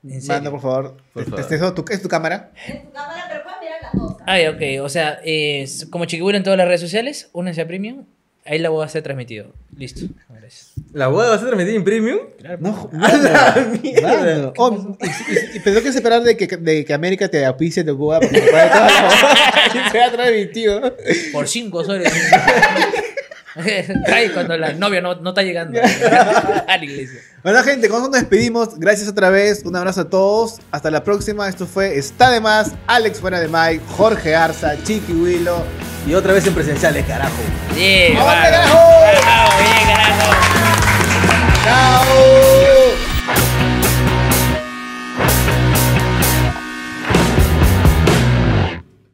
[0.03, 0.36] ¿En serio?
[0.36, 0.97] Manda, por favor.
[1.14, 1.45] Por Te- favor.
[1.47, 2.51] te- te- ¿tu- ¿Es tu cámara?
[2.68, 4.16] En tu cámara, pero puedes mirar las dos.
[4.22, 4.24] ¿ah?
[4.28, 4.84] Ay, ok.
[4.86, 8.05] O sea, eh, como Chiquibuelo en todas las redes sociales, únense a Premium.
[8.49, 9.53] Ahí la voy a hacer transmitido.
[9.77, 10.07] Listo.
[10.27, 10.71] Gracias.
[10.91, 12.17] ¿La boda va a ser transmitida en premium?
[12.59, 14.53] No, ¡A la mierda!
[14.57, 17.93] Oh, y, y- y pensó que esperar de que, de que América te auspicie de
[17.93, 18.39] Cuba para que
[19.87, 20.95] y sea transmitido.
[21.31, 22.11] Por cinco soles.
[24.14, 25.80] Ay, cuando la novia no, no está llegando
[26.68, 27.20] a la iglesia.
[27.43, 28.78] Bueno, gente, con eso nos despedimos.
[28.78, 29.64] Gracias otra vez.
[29.66, 30.60] Un abrazo a todos.
[30.72, 31.47] Hasta la próxima.
[31.47, 35.64] Esto fue Está de Más, Alex Fuera de Mike, Jorge Arza, Chiqui Willow.
[36.07, 37.36] Y otra vez en presenciales, eh, carajo.
[37.76, 38.80] Sí, ¡Vamos, carajo!
[39.60, 40.32] Bien, carajo!
[41.64, 42.59] ¡Chao!